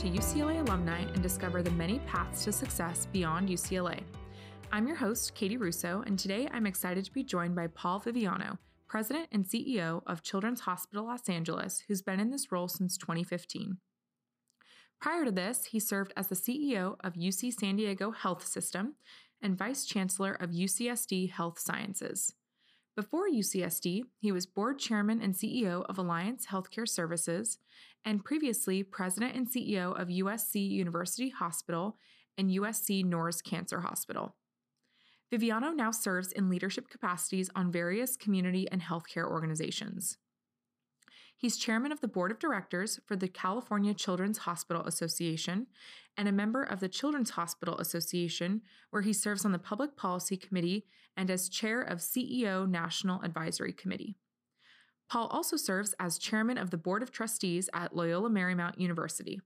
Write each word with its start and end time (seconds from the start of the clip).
to 0.00 0.08
UCLA 0.08 0.66
alumni 0.66 1.00
and 1.02 1.22
discover 1.22 1.62
the 1.62 1.70
many 1.72 1.98
paths 2.06 2.42
to 2.42 2.52
success 2.52 3.06
beyond 3.12 3.50
UCLA. 3.50 4.00
I'm 4.72 4.86
your 4.86 4.96
host, 4.96 5.34
Katie 5.34 5.58
Russo, 5.58 6.02
and 6.06 6.18
today 6.18 6.48
I'm 6.50 6.64
excited 6.64 7.04
to 7.04 7.12
be 7.12 7.22
joined 7.22 7.54
by 7.54 7.66
Paul 7.66 8.00
Viviano, 8.00 8.56
President 8.88 9.28
and 9.30 9.44
CEO 9.44 10.00
of 10.06 10.22
Children's 10.22 10.60
Hospital 10.60 11.04
Los 11.04 11.28
Angeles, 11.28 11.82
who's 11.86 12.00
been 12.00 12.18
in 12.18 12.30
this 12.30 12.50
role 12.50 12.66
since 12.66 12.96
2015. 12.96 13.76
Prior 15.02 15.26
to 15.26 15.30
this, 15.30 15.66
he 15.66 15.78
served 15.78 16.14
as 16.16 16.28
the 16.28 16.34
CEO 16.34 16.96
of 17.00 17.12
UC 17.12 17.52
San 17.60 17.76
Diego 17.76 18.10
Health 18.10 18.46
System 18.46 18.94
and 19.42 19.58
Vice 19.58 19.84
Chancellor 19.84 20.32
of 20.32 20.48
UCSD 20.48 21.30
Health 21.30 21.58
Sciences. 21.58 22.32
Before 23.00 23.30
UCSD, 23.30 24.02
he 24.18 24.30
was 24.30 24.44
board 24.44 24.78
chairman 24.78 25.22
and 25.22 25.32
CEO 25.32 25.86
of 25.88 25.96
Alliance 25.96 26.44
Healthcare 26.44 26.86
Services, 26.86 27.56
and 28.04 28.22
previously 28.22 28.82
president 28.82 29.34
and 29.34 29.50
CEO 29.50 29.98
of 29.98 30.08
USC 30.08 30.68
University 30.68 31.30
Hospital 31.30 31.96
and 32.36 32.50
USC 32.50 33.02
Norris 33.02 33.40
Cancer 33.40 33.80
Hospital. 33.80 34.36
Viviano 35.32 35.74
now 35.74 35.90
serves 35.90 36.30
in 36.32 36.50
leadership 36.50 36.90
capacities 36.90 37.48
on 37.56 37.72
various 37.72 38.18
community 38.18 38.68
and 38.70 38.82
healthcare 38.82 39.24
organizations. 39.24 40.18
He's 41.40 41.56
chairman 41.56 41.90
of 41.90 42.02
the 42.02 42.06
board 42.06 42.30
of 42.30 42.38
directors 42.38 43.00
for 43.06 43.16
the 43.16 43.26
California 43.26 43.94
Children's 43.94 44.36
Hospital 44.38 44.84
Association 44.84 45.68
and 46.14 46.28
a 46.28 46.32
member 46.32 46.62
of 46.62 46.80
the 46.80 46.88
Children's 46.88 47.30
Hospital 47.30 47.78
Association, 47.78 48.60
where 48.90 49.00
he 49.00 49.14
serves 49.14 49.46
on 49.46 49.52
the 49.52 49.58
Public 49.58 49.96
Policy 49.96 50.36
Committee 50.36 50.84
and 51.16 51.30
as 51.30 51.48
chair 51.48 51.80
of 51.80 52.00
CEO 52.00 52.68
National 52.68 53.22
Advisory 53.22 53.72
Committee. 53.72 54.16
Paul 55.08 55.28
also 55.28 55.56
serves 55.56 55.94
as 55.98 56.18
chairman 56.18 56.58
of 56.58 56.68
the 56.68 56.76
board 56.76 57.02
of 57.02 57.10
trustees 57.10 57.70
at 57.72 57.96
Loyola 57.96 58.28
Marymount 58.28 58.78
University. 58.78 59.40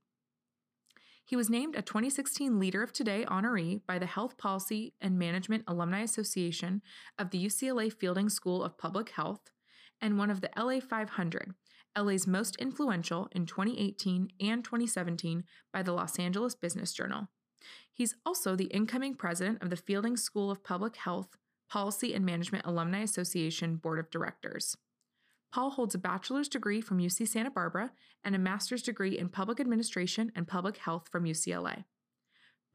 He 1.23 1.37
was 1.37 1.49
named 1.49 1.77
a 1.77 1.81
2016 1.81 2.59
Leader 2.59 2.83
of 2.83 2.91
Today 2.91 3.25
honoree 3.25 3.79
by 3.87 3.99
the 3.99 4.05
Health 4.05 4.37
Policy 4.37 4.93
and 4.99 5.17
Management 5.17 5.63
Alumni 5.65 6.01
Association 6.01 6.81
of 7.17 7.29
the 7.29 7.45
UCLA 7.45 7.91
Fielding 7.91 8.27
School 8.27 8.65
of 8.65 8.77
Public 8.77 9.11
Health 9.11 9.49
and 10.01 10.17
one 10.17 10.29
of 10.29 10.41
the 10.41 10.49
LA 10.57 10.79
500, 10.81 11.53
LA's 11.97 12.27
most 12.27 12.55
influential 12.57 13.27
in 13.31 13.45
2018 13.45 14.29
and 14.41 14.63
2017 14.63 15.43
by 15.73 15.81
the 15.81 15.93
Los 15.93 16.19
Angeles 16.19 16.55
Business 16.55 16.93
Journal. 16.93 17.29
He's 17.93 18.15
also 18.25 18.55
the 18.55 18.65
incoming 18.65 19.15
president 19.15 19.63
of 19.63 19.69
the 19.69 19.77
Fielding 19.77 20.17
School 20.17 20.51
of 20.51 20.63
Public 20.63 20.97
Health 20.97 21.37
Policy 21.69 22.13
and 22.13 22.25
Management 22.25 22.65
Alumni 22.65 23.01
Association 23.01 23.77
Board 23.77 23.99
of 23.99 24.09
Directors. 24.09 24.75
Paul 25.53 25.69
holds 25.69 25.95
a 25.95 25.99
bachelor's 25.99 26.49
degree 26.49 26.81
from 26.81 26.99
UC 26.99 27.27
Santa 27.29 27.49
Barbara 27.49 27.91
and 28.23 28.35
a 28.35 28.39
master's 28.39 28.83
degree 28.83 29.17
in 29.17 29.29
public 29.29 29.59
administration 29.59 30.31
and 30.35 30.47
public 30.47 30.77
health 30.77 31.07
from 31.09 31.23
UCLA. 31.23 31.85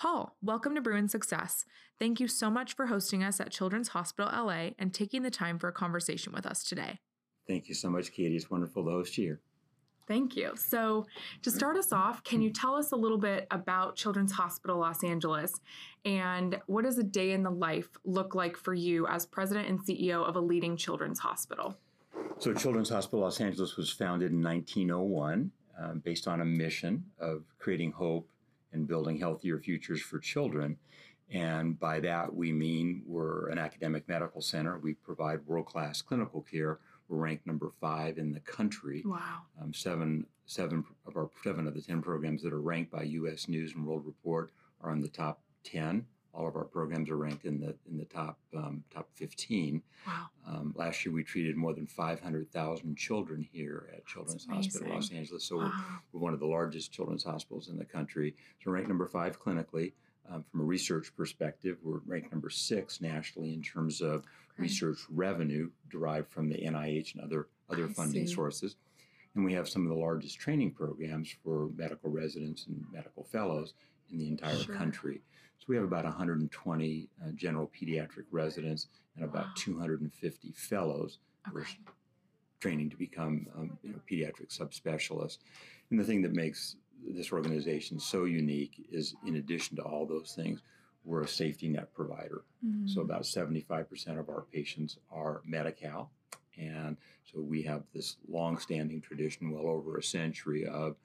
Paul, 0.01 0.39
welcome 0.41 0.75
to 0.75 0.81
Bruin 0.81 1.09
Success. 1.09 1.67
Thank 1.99 2.21
you 2.21 2.27
so 2.27 2.51
much 2.51 2.75
for 2.75 2.87
hosting 2.87 3.23
us 3.23 3.39
at 3.39 3.51
Children's 3.51 3.89
Hospital 3.89 4.33
LA 4.33 4.71
and 4.79 4.95
taking 4.95 5.21
the 5.23 5.31
time 5.31 5.59
for 5.59 5.69
a 5.69 5.73
conversation 5.73 6.33
with 6.33 6.47
us 6.47 6.65
today. 6.65 7.01
Thank 7.51 7.69
you 7.69 7.75
so 7.75 7.91
much, 7.91 8.13
Katie. 8.13 8.37
It's 8.37 8.49
wonderful 8.49 8.85
to 8.85 8.91
host 8.91 9.19
you 9.19 9.25
here. 9.25 9.41
Thank 10.07 10.37
you. 10.37 10.53
So, 10.55 11.07
to 11.43 11.51
start 11.51 11.77
us 11.77 11.93
off, 11.93 12.23
can 12.23 12.41
you 12.41 12.51
tell 12.51 12.77
us 12.77 12.93
a 12.93 12.97
little 12.97 13.19
bit 13.19 13.49
about 13.51 13.97
Children's 13.97 14.31
Hospital 14.31 14.79
Los 14.79 15.03
Angeles 15.03 15.61
and 16.05 16.61
what 16.67 16.85
does 16.85 16.97
a 16.99 17.03
day 17.03 17.33
in 17.33 17.43
the 17.43 17.51
life 17.51 17.89
look 18.05 18.37
like 18.37 18.57
for 18.57 18.73
you 18.73 19.05
as 19.09 19.27
president 19.27 19.69
and 19.69 19.81
CEO 19.81 20.23
of 20.23 20.37
a 20.37 20.41
leading 20.41 20.77
children's 20.77 21.19
hospital? 21.19 21.77
So, 22.39 22.55
Children's 22.55 22.91
Hospital 22.91 23.19
Los 23.19 23.41
Angeles 23.41 23.77
was 23.77 23.91
founded 23.91 24.31
in 24.31 24.41
1901 24.45 25.51
um, 25.77 25.99
based 26.05 26.29
on 26.29 26.43
a 26.43 26.45
mission 26.45 27.05
of 27.19 27.43
creating 27.59 27.91
hope 27.91 28.31
and 28.73 28.87
building 28.87 29.19
healthier 29.19 29.59
futures 29.59 30.01
for 30.01 30.21
children. 30.21 30.77
And 31.33 31.81
by 31.81 31.99
that, 31.99 32.33
we 32.33 32.53
mean 32.53 33.03
we're 33.09 33.49
an 33.49 33.59
academic 33.59 34.09
medical 34.09 34.41
center. 34.41 34.79
We 34.79 34.95
provide 34.95 35.45
world 35.49 35.67
class 35.67 36.01
clinical 36.01 36.43
care 36.43 36.79
ranked 37.17 37.47
number 37.47 37.71
five 37.81 38.19
in 38.19 38.33
the 38.33 38.41
country. 38.41 39.03
Wow. 39.05 39.43
Um, 39.61 39.73
seven, 39.73 40.27
seven 40.47 40.85
of 41.07 41.17
our 41.17 41.31
seven 41.43 41.67
of 41.67 41.75
the 41.75 41.83
ten 41.83 42.03
programs 42.03 42.43
that 42.43 42.53
are 42.53 42.61
ranked 42.61 42.91
by 42.91 43.03
U.S. 43.03 43.49
News 43.49 43.75
and 43.75 43.87
World 43.87 44.05
Report 44.07 44.51
are 44.81 44.93
in 44.93 45.01
the 45.01 45.09
top 45.09 45.41
ten. 45.65 46.07
All 46.33 46.47
of 46.47 46.55
our 46.55 46.65
programs 46.65 47.11
are 47.11 47.17
ranked 47.17 47.45
in 47.45 47.61
the 47.61 47.75
in 47.91 47.99
the 47.99 48.05
top 48.05 48.39
um, 48.57 48.85
top 48.95 49.09
15. 49.15 49.83
Wow. 50.07 50.27
Um, 50.47 50.75
last 50.77 51.05
year 51.05 51.13
we 51.13 51.25
treated 51.25 51.57
more 51.57 51.75
than 51.75 51.87
500,000 51.87 52.97
children 52.97 53.47
here 53.53 53.91
at 53.95 54.07
Children's 54.07 54.47
Hospital 54.47 54.95
Los 54.95 55.11
Angeles. 55.11 55.45
So 55.45 55.57
wow. 55.57 55.73
we're, 56.13 56.21
we're, 56.21 56.25
one 56.25 56.33
of 56.33 56.41
the 56.41 56.47
largest 56.47 56.93
children's 56.93 57.25
hospitals 57.25 57.69
in 57.69 57.77
the 57.77 57.85
country. 57.85 58.35
So 58.63 58.71
ranked 58.71 58.89
number 58.89 59.07
five 59.07 59.43
clinically. 59.43 59.93
Um, 60.33 60.45
from 60.51 60.61
a 60.61 60.65
research 60.65 61.15
perspective, 61.17 61.79
we're 61.83 62.01
ranked 62.07 62.31
number 62.31 62.51
six 62.51 63.01
nationally 63.01 63.53
in 63.53 63.63
terms 63.63 64.01
of 64.01 64.25
research 64.57 64.99
revenue 65.11 65.71
derived 65.91 66.31
from 66.31 66.49
the 66.49 66.57
NIH 66.57 67.15
and 67.15 67.25
other 67.25 67.49
other 67.69 67.87
I 67.87 67.93
funding 67.93 68.27
see. 68.27 68.35
sources. 68.35 68.77
And 69.35 69.45
we 69.45 69.53
have 69.55 69.69
some 69.69 69.83
of 69.83 69.89
the 69.89 69.99
largest 69.99 70.39
training 70.39 70.73
programs 70.73 71.35
for 71.43 71.71
medical 71.77 72.11
residents 72.11 72.67
and 72.67 72.85
medical 72.93 73.25
fellows 73.25 73.75
in 74.11 74.19
the 74.19 74.29
entire 74.29 74.57
sure. 74.57 74.75
country. 74.75 75.23
So 75.59 75.67
we 75.69 75.77
have 75.77 75.85
about 75.85 76.05
120 76.05 77.09
uh, 77.23 77.31
general 77.35 77.71
pediatric 77.79 78.25
residents 78.31 78.89
and 79.17 79.25
about 79.25 79.47
wow. 79.47 79.53
250 79.57 80.53
fellows 80.53 81.19
okay. 81.47 81.53
who 81.53 81.61
are 81.61 81.67
training 82.61 82.91
to 82.91 82.97
become 82.97 83.47
um, 83.57 83.79
you 83.83 83.91
know, 83.91 84.01
pediatric 84.11 84.57
subspecialists. 84.57 85.39
And 85.91 85.99
the 85.99 86.05
thing 86.05 86.23
that 86.23 86.33
makes 86.33 86.77
this 87.09 87.33
organization 87.33 87.99
so 87.99 88.25
unique 88.25 88.87
is 88.91 89.15
in 89.27 89.37
addition 89.37 89.77
to 89.77 89.83
all 89.83 90.07
those 90.07 90.33
things, 90.35 90.61
we're 91.05 91.23
a 91.23 91.29
safety 91.29 91.69
net 91.69 91.93
provider. 91.95 92.43
Mm-hmm. 92.65 92.89
So 92.89 93.01
about 93.01 93.23
75% 93.23 94.19
of 94.19 94.29
our 94.29 94.45
patients 94.53 94.99
are 95.11 95.41
Medi-Cal. 95.45 96.11
And 96.59 96.97
so 97.25 97.41
we 97.41 97.63
have 97.63 97.83
this 97.95 98.17
long-standing 98.29 99.01
tradition, 99.01 99.51
well 99.51 99.67
over 99.67 99.97
a 99.97 100.03
century, 100.03 100.67
of 100.67 100.97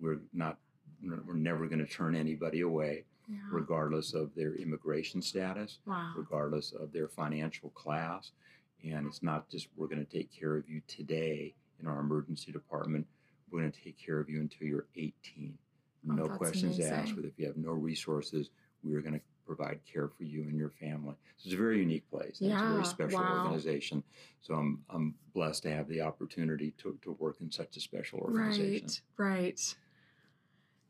we're 0.00 0.20
not, 0.32 0.58
we're 1.02 1.34
never 1.34 1.66
going 1.66 1.84
to 1.84 1.92
turn 1.92 2.16
anybody 2.16 2.62
away, 2.62 3.04
yeah. 3.28 3.38
regardless 3.50 4.14
of 4.14 4.34
their 4.34 4.54
immigration 4.54 5.22
status, 5.22 5.78
wow. 5.86 6.12
regardless 6.16 6.72
of 6.72 6.92
their 6.92 7.08
financial 7.08 7.70
class. 7.70 8.32
And 8.84 9.06
it's 9.06 9.22
not 9.22 9.48
just 9.48 9.68
we're 9.76 9.86
going 9.86 10.04
to 10.04 10.12
take 10.12 10.32
care 10.32 10.56
of 10.56 10.68
you 10.68 10.82
today 10.88 11.54
in 11.80 11.86
our 11.86 12.00
emergency 12.00 12.52
department. 12.52 13.06
We're 13.50 13.60
going 13.60 13.72
to 13.72 13.80
take 13.80 13.98
care 13.98 14.18
of 14.18 14.28
you 14.28 14.40
until 14.40 14.66
you're 14.66 14.86
18. 14.96 15.56
Oh, 16.08 16.14
no 16.14 16.28
questions 16.28 16.78
amazing. 16.78 16.94
asked. 16.94 17.16
But 17.16 17.24
if 17.24 17.32
you 17.36 17.46
have 17.46 17.56
no 17.56 17.72
resources, 17.72 18.50
we're 18.82 19.00
going 19.00 19.14
to 19.14 19.20
provide 19.46 19.80
care 19.90 20.08
for 20.08 20.24
you 20.24 20.42
and 20.42 20.56
your 20.56 20.70
family. 20.70 21.14
So 21.36 21.46
it's 21.46 21.54
a 21.54 21.56
very 21.56 21.78
unique 21.78 22.08
place. 22.10 22.36
Yeah, 22.40 22.54
it's 22.54 22.62
a 22.62 22.72
very 22.72 22.84
special 22.84 23.20
wow. 23.20 23.44
organization. 23.44 24.02
So 24.42 24.54
I'm 24.54 24.82
I'm 24.90 25.14
blessed 25.34 25.62
to 25.64 25.70
have 25.70 25.88
the 25.88 26.00
opportunity 26.00 26.74
to, 26.78 26.98
to 27.02 27.12
work 27.12 27.36
in 27.40 27.50
such 27.50 27.76
a 27.76 27.80
special 27.80 28.18
organization. 28.18 28.88
Right, 29.16 29.28
right. 29.36 29.74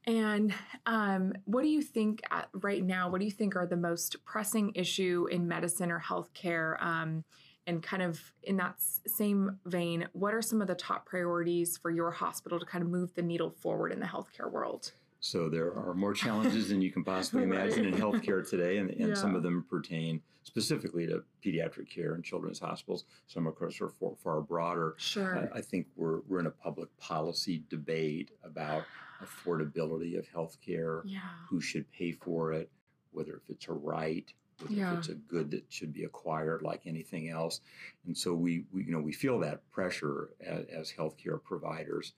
And 0.06 0.55
um, 0.87 1.33
what 1.47 1.62
do 1.62 1.69
you 1.69 1.83
think 1.83 2.22
at, 2.31 2.49
right 2.55 2.84
now? 2.84 3.11
What 3.11 3.19
do 3.19 3.25
you 3.25 3.33
think 3.33 3.56
are 3.56 3.66
the 3.66 3.77
most 3.77 4.25
pressing 4.25 4.72
issue 4.77 5.27
in 5.31 5.49
medicine 5.49 5.91
or 5.91 6.00
healthcare? 6.00 6.81
Um, 6.81 7.25
and 7.66 7.82
kind 7.82 8.03
of 8.03 8.21
in 8.43 8.56
that 8.56 8.77
same 8.78 9.59
vein, 9.65 10.09
what 10.12 10.34
are 10.34 10.43
some 10.43 10.60
of 10.62 10.69
the 10.69 10.75
top 10.75 11.06
priorities 11.06 11.77
for 11.77 11.91
your 11.91 12.10
hospital 12.10 12.59
to 12.60 12.66
kind 12.66 12.83
of 12.83 12.89
move 12.89 13.15
the 13.15 13.22
needle 13.22 13.51
forward 13.51 13.92
in 13.92 14.01
the 14.01 14.07
healthcare 14.07 14.51
world? 14.51 14.92
So 15.21 15.48
there 15.48 15.72
are 15.72 15.95
more 15.95 16.15
challenges 16.15 16.68
than 16.68 16.80
you 16.80 16.92
can 16.92 17.03
possibly 17.03 17.42
imagine 17.45 17.86
in 17.86 17.95
healthcare 17.95 18.48
today, 18.48 18.78
and, 18.78 18.91
and 18.91 19.09
yeah. 19.09 19.15
some 19.15 19.34
of 19.34 19.42
them 19.42 19.65
pertain 19.68 20.21
specifically 20.45 21.07
to 21.09 21.24
pediatric 21.45 21.91
care 21.91 22.15
and 22.15 22.22
children's 22.22 22.60
hospitals. 22.60 23.04
Some, 23.27 23.48
of 23.48 23.57
course, 23.57 23.80
are 23.80 23.89
far, 23.89 24.13
far 24.22 24.41
broader. 24.41 24.95
Sure. 24.98 25.48
I, 25.53 25.59
I 25.59 25.60
think 25.60 25.89
we're, 25.97 26.21
we're 26.28 26.39
in 26.39 26.47
a 26.47 26.53
public 26.53 26.97
policy 26.98 27.65
debate 27.68 28.30
about 28.45 28.84
affordability 29.24 30.16
of 30.16 30.28
healthcare, 30.28 31.03
yeah. 31.04 31.21
who 31.48 31.60
should 31.60 31.91
pay 31.91 32.13
for 32.13 32.53
it, 32.53 32.71
whether 33.10 33.34
if 33.34 33.51
it's 33.51 33.66
a 33.66 33.72
right, 33.72 34.33
yeah. 34.68 34.92
if 34.92 34.98
it's 34.98 35.08
a 35.08 35.14
good 35.14 35.50
that 35.50 35.64
should 35.68 35.92
be 35.92 36.04
acquired 36.04 36.62
like 36.62 36.82
anything 36.86 37.28
else. 37.28 37.60
And 38.06 38.16
so 38.16 38.34
we, 38.34 38.64
we 38.72 38.84
you 38.84 38.92
know, 38.92 39.00
we 39.00 39.12
feel 39.12 39.38
that 39.41 39.68
pressure 39.70 40.30
as, 40.41 40.64
as 40.66 40.92
healthcare 40.92 41.42
providers. 41.42 42.12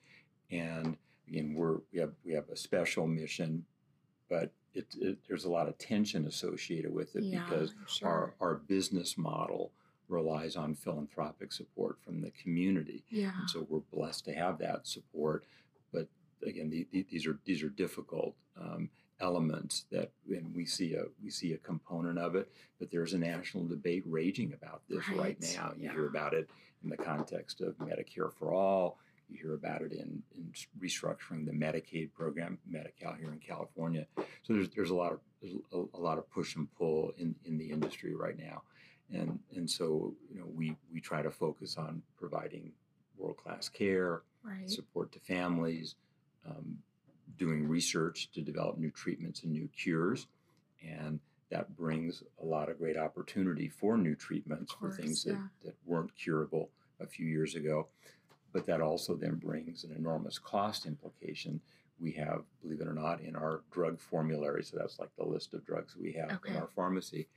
And 0.50 0.96
again, 1.28 1.54
we're, 1.54 1.78
we 1.92 2.00
have 2.00 2.12
we 2.24 2.32
have 2.32 2.48
a 2.48 2.56
special 2.56 3.06
mission, 3.06 3.64
but 4.28 4.52
it, 4.74 4.86
it, 5.00 5.18
there's 5.28 5.44
a 5.44 5.50
lot 5.50 5.68
of 5.68 5.78
tension 5.78 6.26
associated 6.26 6.92
with 6.92 7.16
it 7.16 7.24
yeah, 7.24 7.44
because 7.44 7.74
sure. 7.86 8.08
our 8.08 8.34
our 8.40 8.54
business 8.54 9.18
model 9.18 9.72
relies 10.08 10.56
on 10.56 10.74
philanthropic 10.74 11.52
support 11.52 11.98
from 12.04 12.20
the 12.20 12.30
community. 12.30 13.04
Yeah. 13.10 13.32
And 13.38 13.50
so 13.50 13.66
we're 13.68 13.80
blessed 13.92 14.24
to 14.26 14.32
have 14.32 14.58
that 14.58 14.86
support. 14.86 15.44
But 15.92 16.08
again, 16.46 16.70
the, 16.70 16.86
the, 16.90 17.06
these 17.10 17.26
are 17.26 17.38
these 17.44 17.62
are 17.62 17.68
difficult 17.68 18.34
um, 18.58 18.90
elements 19.20 19.84
that 19.90 20.10
and 20.28 20.54
we 20.54 20.64
see 20.64 20.94
a 20.94 21.04
we 21.22 21.30
see 21.30 21.52
a 21.52 21.58
component 21.58 22.18
of 22.18 22.34
it. 22.34 22.50
But 22.78 22.90
there's 22.90 23.14
a 23.14 23.18
national 23.18 23.66
debate 23.66 24.04
raging 24.06 24.52
about 24.52 24.82
this 24.88 25.08
right, 25.08 25.18
right 25.18 25.54
now. 25.56 25.72
You 25.76 25.84
yeah. 25.84 25.92
hear 25.92 26.06
about 26.06 26.34
it 26.34 26.48
in 26.82 26.90
the 26.90 26.96
context 26.96 27.60
of 27.60 27.76
Medicare 27.78 28.32
for 28.32 28.52
all 28.52 28.98
you 29.28 29.38
hear 29.38 29.54
about 29.54 29.82
it 29.82 29.92
in, 29.92 30.22
in 30.36 30.52
restructuring 30.80 31.44
the 31.44 31.52
Medicaid 31.52 32.12
program, 32.12 32.58
Medi-Cal 32.66 33.14
here 33.14 33.32
in 33.32 33.38
California. 33.38 34.06
So 34.42 34.54
there's 34.54 34.68
there's 34.70 34.90
a 34.90 34.94
lot 34.94 35.12
of 35.12 35.20
there's 35.40 35.54
a, 35.72 35.84
a, 35.94 36.00
lot 36.00 36.18
of 36.18 36.28
push 36.30 36.56
and 36.56 36.66
pull 36.76 37.12
in, 37.18 37.34
in 37.44 37.58
the 37.58 37.70
industry 37.70 38.14
right 38.14 38.38
now, 38.38 38.62
and 39.12 39.38
and 39.54 39.68
so 39.68 40.14
you 40.30 40.38
know 40.38 40.46
we 40.54 40.76
we 40.92 41.00
try 41.00 41.22
to 41.22 41.30
focus 41.30 41.76
on 41.76 42.02
providing 42.18 42.72
world 43.16 43.36
class 43.36 43.68
care, 43.68 44.22
right. 44.42 44.70
support 44.70 45.12
to 45.12 45.20
families, 45.20 45.96
um, 46.48 46.78
doing 47.36 47.66
research 47.68 48.30
to 48.32 48.40
develop 48.40 48.78
new 48.78 48.90
treatments 48.90 49.42
and 49.42 49.52
new 49.52 49.68
cures, 49.68 50.26
and 50.82 51.20
that 51.50 51.76
brings 51.76 52.22
a 52.42 52.44
lot 52.44 52.68
of 52.68 52.78
great 52.78 52.96
opportunity 52.96 53.68
for 53.68 53.96
new 53.96 54.14
treatments 54.14 54.72
course, 54.72 54.96
for 54.96 55.02
things 55.02 55.24
that, 55.24 55.32
yeah. 55.32 55.46
that 55.64 55.74
weren't 55.86 56.14
curable 56.16 56.70
a 57.00 57.06
few 57.06 57.26
years 57.26 57.54
ago 57.54 57.88
but 58.52 58.66
that 58.66 58.80
also 58.80 59.14
then 59.14 59.36
brings 59.36 59.84
an 59.84 59.94
enormous 59.96 60.38
cost 60.38 60.86
implication. 60.86 61.60
We 62.00 62.12
have, 62.12 62.42
believe 62.62 62.80
it 62.80 62.88
or 62.88 62.94
not, 62.94 63.20
in 63.20 63.36
our 63.36 63.62
drug 63.70 64.00
formulary, 64.00 64.64
so 64.64 64.76
that's 64.78 64.98
like 64.98 65.10
the 65.16 65.24
list 65.24 65.54
of 65.54 65.64
drugs 65.64 65.96
we 65.96 66.12
have 66.12 66.32
okay. 66.32 66.52
in 66.52 66.56
our 66.56 66.68
pharmacy, 66.74 67.28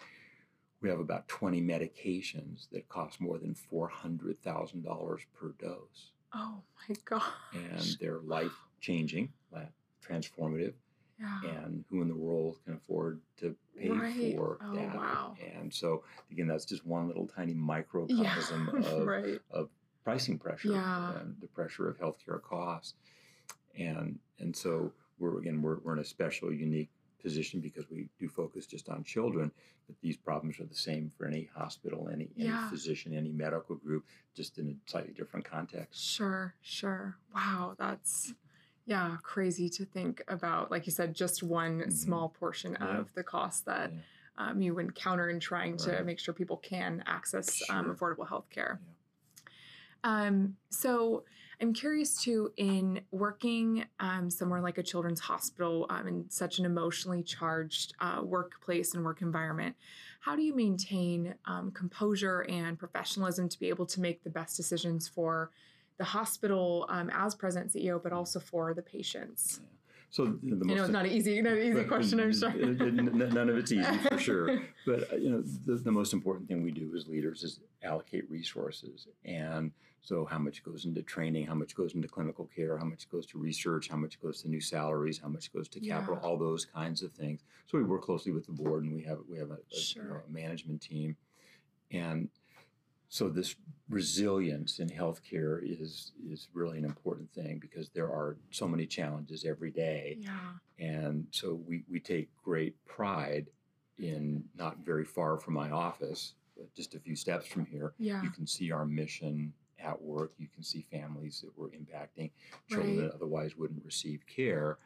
we 0.82 0.90
have 0.90 1.00
about 1.00 1.28
20 1.28 1.62
medications 1.62 2.68
that 2.72 2.90
cost 2.90 3.22
more 3.22 3.38
than 3.38 3.56
$400,000 3.72 5.20
per 5.34 5.50
dose. 5.60 6.12
Oh 6.34 6.62
my 6.88 6.96
God. 7.06 7.22
And 7.54 7.98
they're 8.00 8.20
life 8.20 8.56
changing, 8.80 9.32
transformative. 10.08 10.74
Yeah. 11.20 11.52
And 11.64 11.86
who 11.90 12.02
in 12.02 12.08
the 12.08 12.16
world 12.16 12.58
can 12.66 12.74
afford 12.74 13.22
to 13.42 13.56
pay 13.78 13.90
right. 13.90 14.36
for 14.36 14.58
oh, 14.66 14.76
that? 14.76 14.96
Wow. 14.96 15.36
And 15.56 15.72
so, 15.72 16.04
again, 16.32 16.48
that's 16.48 16.66
just 16.66 16.84
one 16.84 17.08
little 17.08 17.28
tiny 17.28 17.54
microcosm 17.54 18.72
yeah. 18.74 18.88
of, 18.90 19.06
right. 19.06 19.40
of 19.52 19.70
pricing 20.04 20.40
pressure 20.40 20.70
yeah. 20.70 21.20
and 21.20 21.36
the 21.40 21.48
pressure 21.48 21.88
of 21.88 22.00
healthcare 22.00 22.42
costs. 22.42 22.96
And 23.78 24.18
and 24.40 24.56
so 24.56 24.92
we're 25.20 25.38
again 25.38 25.62
we're, 25.62 25.78
we're 25.84 25.94
in 25.94 26.00
a 26.00 26.06
special 26.06 26.52
unique 26.52 26.90
position 27.22 27.60
because 27.60 27.90
we 27.90 28.08
do 28.20 28.28
focus 28.28 28.66
just 28.66 28.90
on 28.90 29.04
children, 29.04 29.52
but 29.88 29.96
these 30.02 30.18
problems 30.18 30.60
are 30.60 30.66
the 30.66 30.76
same 30.76 31.12
for 31.18 31.26
any 31.26 31.50
hospital, 31.56 32.10
any, 32.12 32.30
any 32.38 32.52
physician, 32.70 33.14
any 33.14 33.32
medical 33.32 33.76
group, 33.76 34.06
just 34.36 34.58
in 34.58 34.70
a 34.70 34.90
slightly 34.90 35.14
different 35.14 35.46
context. 35.46 36.04
Sure, 36.04 36.56
sure. 36.62 37.18
Wow, 37.34 37.76
that's 37.78 38.34
yeah, 38.86 39.18
crazy 39.24 39.70
to 39.70 39.86
think 39.86 40.24
about. 40.28 40.72
Like 40.72 40.86
you 40.86 40.92
said, 40.92 41.14
just 41.14 41.44
one 41.44 41.80
mm-hmm. 41.80 41.90
small 41.92 42.30
portion 42.30 42.78
yeah. 42.80 43.00
of 43.00 43.14
the 43.14 43.24
cost 43.24 43.66
that 43.66 43.92
yeah. 43.92 44.50
um, 44.50 44.62
you 44.62 44.80
encounter 44.80 45.30
in 45.30 45.40
trying 45.40 45.74
right. 45.74 45.98
to 45.98 46.04
make 46.04 46.20
sure 46.20 46.34
people 46.34 46.58
can 46.58 47.04
access 47.06 47.62
um, 47.70 47.86
sure. 47.86 47.92
um, 47.92 47.96
affordable 47.96 48.28
health 48.28 48.50
care. 48.50 48.80
Um, 50.04 50.56
so 50.70 51.24
I'm 51.62 51.74
curious 51.74 52.20
too, 52.20 52.52
in 52.58 53.02
working 53.12 53.86
um, 54.00 54.32
somewhere 54.32 54.62
like 54.62 54.80
a 54.80 54.84
children's 54.84 55.20
hospital 55.20 55.86
um, 55.92 56.08
in 56.08 56.26
such 56.30 56.58
an 56.58 56.66
emotionally 56.66 57.22
charged 57.22 57.94
uh, 58.00 58.22
workplace 58.24 58.96
and 58.96 59.06
work 59.06 59.22
environment, 59.22 59.76
how 60.22 60.36
do 60.36 60.42
you 60.42 60.56
maintain 60.56 61.36
um, 61.46 61.70
composure 61.72 62.42
and 62.50 62.80
professionalism 62.80 63.48
to 63.48 63.60
be 63.60 63.70
able 63.70 63.86
to 63.86 64.02
make 64.02 64.24
the 64.24 64.30
best 64.30 64.58
decisions 64.58 65.08
for 65.08 65.52
the 66.02 66.06
hospital 66.06 66.88
um, 66.90 67.12
as 67.14 67.36
president 67.36 67.72
CEO, 67.72 68.02
but 68.02 68.12
also 68.12 68.40
for 68.40 68.74
the 68.74 68.82
patients? 68.82 69.60
Yeah. 69.62 69.68
So 70.10 70.26
the 70.26 70.56
most, 70.56 70.70
you 70.70 70.76
know, 70.76 70.84
it's 70.84 70.92
not 70.92 71.06
an 71.06 71.12
easy, 71.12 71.40
not 71.44 71.54
an 71.54 71.60
easy 71.60 71.84
question. 71.84 72.20
I'm 72.20 72.34
sure. 72.34 72.52
None 72.52 73.50
of 73.50 73.56
it's 73.56 73.72
easy 73.72 73.98
for 74.10 74.18
sure. 74.18 74.60
But 74.86 75.14
uh, 75.14 75.18
you 75.18 75.30
know, 75.30 75.44
the, 75.68 75.76
the 75.76 75.92
most 75.92 76.12
important 76.12 76.50
thing 76.50 76.64
we 76.64 76.72
do 76.72 76.92
as 76.98 77.08
leaders 77.08 77.44
is 77.44 77.60
allocate 77.84 78.30
resources. 78.32 79.08
And 79.24 79.72
so, 80.02 80.26
how 80.26 80.40
much 80.40 80.64
goes 80.64 80.86
into 80.86 81.04
training? 81.04 81.46
How 81.46 81.54
much 81.54 81.76
goes 81.76 81.94
into 81.94 82.08
clinical 82.08 82.50
care? 82.54 82.80
How 82.80 82.86
much 82.86 83.08
goes 83.12 83.28
to 83.28 83.38
research? 83.38 83.90
How 83.90 83.96
much 83.96 84.20
goes 84.20 84.42
to 84.42 84.50
new 84.50 84.60
salaries? 84.60 85.20
How 85.20 85.30
much 85.30 85.54
goes 85.54 85.70
to 85.70 85.80
capital? 85.80 86.18
Yeah. 86.20 86.28
All 86.28 86.36
those 86.36 86.66
kinds 86.66 87.04
of 87.04 87.12
things. 87.12 87.42
So 87.68 87.78
we 87.78 87.84
work 87.84 88.02
closely 88.02 88.32
with 88.32 88.48
the 88.48 88.54
board, 88.54 88.84
and 88.84 88.96
we 88.96 89.04
have 89.04 89.20
we 89.30 89.38
have 89.38 89.52
a, 89.52 89.60
a, 89.72 89.80
sure. 89.80 90.04
you 90.04 90.10
know, 90.10 90.22
a 90.28 90.32
management 90.32 90.82
team, 90.82 91.16
and 91.92 92.28
so 93.12 93.28
this 93.28 93.56
resilience 93.90 94.80
in 94.80 94.88
healthcare 94.88 95.60
is 95.62 96.14
is 96.26 96.48
really 96.54 96.78
an 96.78 96.86
important 96.86 97.30
thing 97.34 97.60
because 97.60 97.90
there 97.90 98.08
are 98.08 98.38
so 98.52 98.66
many 98.66 98.86
challenges 98.86 99.44
every 99.44 99.70
day. 99.70 100.18
Yeah. 100.22 100.30
And 100.80 101.28
so 101.32 101.60
we, 101.68 101.84
we 101.92 102.00
take 102.00 102.30
great 102.42 102.74
pride 102.86 103.48
in 104.00 104.46
not 104.58 104.78
very 104.86 105.04
far 105.04 105.38
from 105.38 105.56
my 105.56 105.70
office, 105.72 106.36
just 106.74 106.96
a 106.96 107.00
few 107.00 107.18
steps 107.18 107.48
from 107.48 107.66
here. 107.66 107.94
Yeah. 108.00 108.24
You 108.24 108.30
can 108.30 108.48
see 108.48 108.72
our 108.72 108.86
mission 108.86 109.52
at 109.78 110.02
work. 110.02 110.32
You 110.38 110.48
can 110.48 110.64
see 110.64 110.88
families 110.90 111.42
that 111.42 111.52
we're 111.58 111.72
impacting, 111.72 112.32
children 112.70 112.98
right. 112.98 113.08
that 113.08 113.16
otherwise 113.16 113.58
wouldn't 113.58 113.84
receive 113.84 114.22
care. 114.26 114.78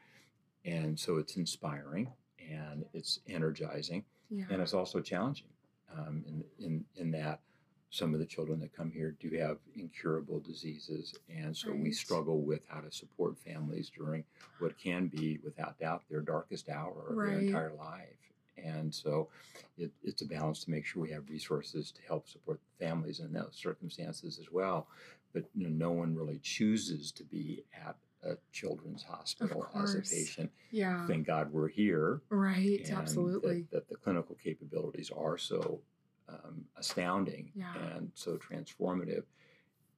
And 0.65 0.99
so 0.99 1.17
it's 1.17 1.35
inspiring 1.35 2.11
and 2.39 2.85
it's 2.91 3.19
energizing. 3.29 4.03
Yeah. 4.31 4.45
And 4.49 4.63
it's 4.63 4.73
also 4.73 4.99
challenging 4.99 5.49
um, 5.95 6.23
in, 6.27 6.43
in, 6.57 6.85
in 6.95 7.11
that 7.11 7.41
some 7.89 8.13
of 8.13 8.19
the 8.19 8.25
children 8.25 8.59
that 8.59 8.75
come 8.75 8.91
here 8.91 9.15
do 9.19 9.29
have 9.37 9.57
incurable 9.75 10.39
diseases, 10.39 11.15
and 11.29 11.55
so 11.55 11.69
right. 11.69 11.79
we 11.79 11.91
struggle 11.91 12.41
with 12.41 12.61
how 12.67 12.81
to 12.81 12.91
support 12.91 13.37
families 13.37 13.89
during 13.95 14.23
what 14.59 14.77
can 14.77 15.07
be, 15.07 15.39
without 15.43 15.79
doubt, 15.79 16.03
their 16.09 16.21
darkest 16.21 16.69
hour 16.69 17.05
of 17.09 17.15
right. 17.15 17.31
their 17.31 17.39
entire 17.39 17.73
life. 17.73 18.17
And 18.57 18.93
so 18.93 19.29
it, 19.77 19.91
it's 20.03 20.21
a 20.21 20.25
balance 20.25 20.63
to 20.63 20.71
make 20.71 20.85
sure 20.85 21.01
we 21.01 21.11
have 21.11 21.29
resources 21.29 21.91
to 21.91 22.01
help 22.07 22.27
support 22.27 22.59
families 22.79 23.19
in 23.19 23.33
those 23.33 23.51
circumstances 23.53 24.39
as 24.39 24.51
well. 24.51 24.87
But 25.33 25.43
you 25.53 25.67
know, 25.67 25.89
no 25.89 25.91
one 25.91 26.15
really 26.15 26.39
chooses 26.41 27.11
to 27.13 27.23
be 27.23 27.63
at 27.85 27.95
a 28.23 28.37
children's 28.51 29.03
hospital 29.03 29.67
as 29.75 29.95
a 29.95 29.99
patient. 29.99 30.51
Yeah. 30.71 31.05
Thank 31.07 31.27
God 31.27 31.51
we're 31.51 31.67
here. 31.67 32.21
Right, 32.29 32.89
absolutely. 32.89 33.61
That, 33.71 33.71
that 33.71 33.89
the 33.89 33.95
clinical 33.95 34.35
capabilities 34.41 35.11
are 35.15 35.37
so 35.37 35.81
um, 36.29 36.65
astounding 36.77 37.51
yeah. 37.55 37.73
and 37.95 38.11
so 38.13 38.37
transformative. 38.37 39.23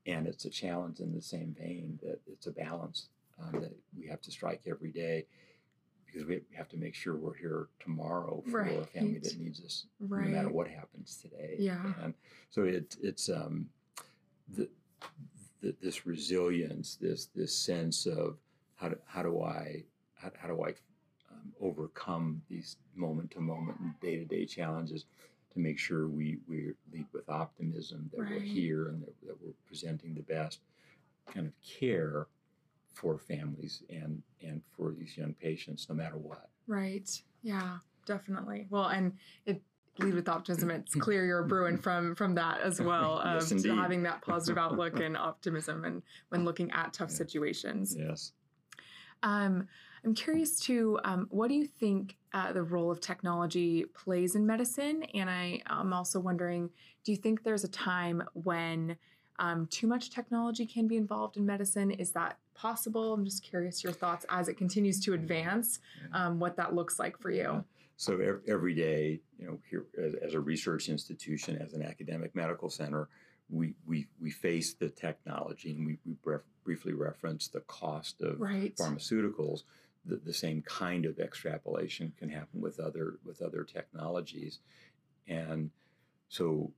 And 0.05 0.25
it's 0.27 0.45
a 0.45 0.49
challenge 0.49 0.99
in 0.99 1.13
the 1.13 1.21
same 1.21 1.55
vein 1.57 1.99
that 2.01 2.19
it's 2.27 2.47
a 2.47 2.51
balance 2.51 3.09
um, 3.41 3.61
that 3.61 3.75
we 3.97 4.07
have 4.07 4.21
to 4.21 4.31
strike 4.31 4.61
every 4.65 4.91
day 4.91 5.25
because 6.05 6.25
we 6.25 6.41
have 6.55 6.69
to 6.69 6.77
make 6.77 6.95
sure 6.95 7.15
we're 7.15 7.35
here 7.35 7.67
tomorrow 7.79 8.41
for 8.49 8.61
right. 8.61 8.79
a 8.79 8.85
family 8.85 9.19
that 9.19 9.37
needs 9.37 9.61
us, 9.61 9.85
right. 9.99 10.25
no 10.25 10.35
matter 10.35 10.49
what 10.49 10.67
happens 10.67 11.17
today. 11.21 11.55
Yeah. 11.59 11.93
And 12.01 12.13
so 12.49 12.63
it, 12.63 12.95
it's 13.01 13.29
um, 13.29 13.67
the, 14.55 14.69
the, 15.61 15.75
this 15.81 16.05
resilience, 16.05 16.95
this 16.95 17.27
this 17.35 17.55
sense 17.55 18.05
of 18.05 18.37
how 18.75 18.89
do, 18.89 18.97
how 19.05 19.23
do 19.23 19.41
I 19.41 19.83
how, 20.15 20.31
how 20.39 20.47
do 20.47 20.63
I 20.63 20.69
um, 21.31 21.53
overcome 21.61 22.41
these 22.49 22.77
moment 22.95 23.31
to 23.31 23.41
moment 23.41 23.79
and 23.79 23.99
day 23.99 24.17
to 24.17 24.25
day 24.25 24.45
challenges 24.45 25.05
to 25.57 25.63
make 25.63 25.79
sure 25.79 26.07
we, 26.07 26.37
we 26.47 26.71
lead 26.93 27.05
with 27.11 27.27
optimism 27.29 28.09
that 28.13 28.21
right. 28.21 28.31
we're 28.33 28.39
here 28.39 28.89
and 28.89 29.01
that, 29.01 29.13
that 29.25 29.35
we're 29.41 29.53
presenting 29.65 30.13
the 30.13 30.21
best 30.21 30.59
kind 31.33 31.47
of 31.47 31.53
care 31.79 32.27
for 32.93 33.17
families 33.17 33.83
and 33.89 34.23
and 34.41 34.61
for 34.75 34.91
these 34.91 35.17
young 35.17 35.33
patients 35.33 35.87
no 35.89 35.95
matter 35.95 36.17
what. 36.17 36.49
Right. 36.67 37.09
Yeah 37.41 37.77
definitely. 38.05 38.67
Well 38.69 38.87
and 38.87 39.13
it 39.45 39.61
lead 39.99 40.13
with 40.13 40.29
optimism 40.29 40.69
it's 40.69 40.93
clear 40.93 41.25
you're 41.25 41.43
brewing 41.43 41.77
from 41.77 42.13
from 42.13 42.35
that 42.35 42.61
as 42.61 42.79
well 42.89 43.19
yes, 43.25 43.51
of 43.51 43.65
having 43.65 44.03
that 44.03 44.21
positive 44.21 44.57
outlook 44.57 44.99
and 45.01 45.17
optimism 45.17 45.85
and 45.85 46.03
when 46.29 46.45
looking 46.45 46.71
at 46.71 46.93
tough 46.93 47.09
yeah. 47.09 47.17
situations. 47.17 47.95
Yes. 47.97 48.31
Um, 49.23 49.67
I'm 50.07 50.13
curious 50.13 50.57
to 50.61 50.97
um, 51.03 51.27
what 51.31 51.49
do 51.49 51.53
you 51.53 51.67
think 51.67 52.15
uh, 52.31 52.53
the 52.53 52.63
role 52.63 52.89
of 52.89 53.01
technology 53.01 53.83
plays 53.93 54.35
in 54.35 54.47
medicine? 54.47 55.03
And 55.13 55.29
I, 55.29 55.61
am 55.67 55.91
also 55.91 56.17
wondering, 56.17 56.69
do 57.03 57.11
you 57.11 57.17
think 57.17 57.43
there's 57.43 57.65
a 57.65 57.67
time 57.67 58.23
when 58.31 58.95
um, 59.37 59.67
too 59.67 59.85
much 59.85 60.11
technology 60.11 60.65
can 60.65 60.87
be 60.87 60.95
involved 60.95 61.35
in 61.35 61.45
medicine? 61.45 61.91
Is 61.91 62.11
that 62.11 62.37
possible? 62.55 63.15
I'm 63.15 63.25
just 63.25 63.43
curious 63.43 63.83
your 63.83 63.91
thoughts 63.91 64.25
as 64.29 64.47
it 64.47 64.53
continues 64.53 65.01
to 65.01 65.13
advance, 65.13 65.79
um, 66.13 66.39
what 66.39 66.55
that 66.55 66.73
looks 66.73 66.99
like 66.99 67.19
for 67.19 67.29
you. 67.29 67.65
So 67.97 68.39
every 68.47 68.75
day, 68.75 69.19
you 69.37 69.45
know, 69.45 69.59
here 69.69 69.87
as 70.23 70.35
a 70.35 70.39
research 70.39 70.87
institution, 70.87 71.57
as 71.57 71.73
an 71.73 71.83
academic 71.83 72.33
medical 72.33 72.69
center, 72.69 73.09
we, 73.49 73.73
we, 73.85 74.07
we 74.21 74.31
face 74.31 74.73
the 74.73 74.87
technology 74.87 75.71
and 75.71 75.85
we, 75.85 75.97
we 76.05 76.13
bref- 76.23 76.41
briefly 76.63 76.93
reference 76.93 77.49
the 77.49 77.61
cost 77.61 78.21
of 78.21 78.39
right. 78.39 78.73
pharmaceuticals 78.77 79.63
the, 80.07 80.17
the 80.17 80.33
same 80.33 80.61
kind 80.61 81.05
of 81.05 81.19
extrapolation 81.19 82.13
can 82.17 82.29
happen 82.29 82.61
with 82.61 82.79
other 82.79 83.19
with 83.25 83.41
other 83.41 83.63
technologies, 83.63 84.59
and 85.27 85.69
so 86.29 86.71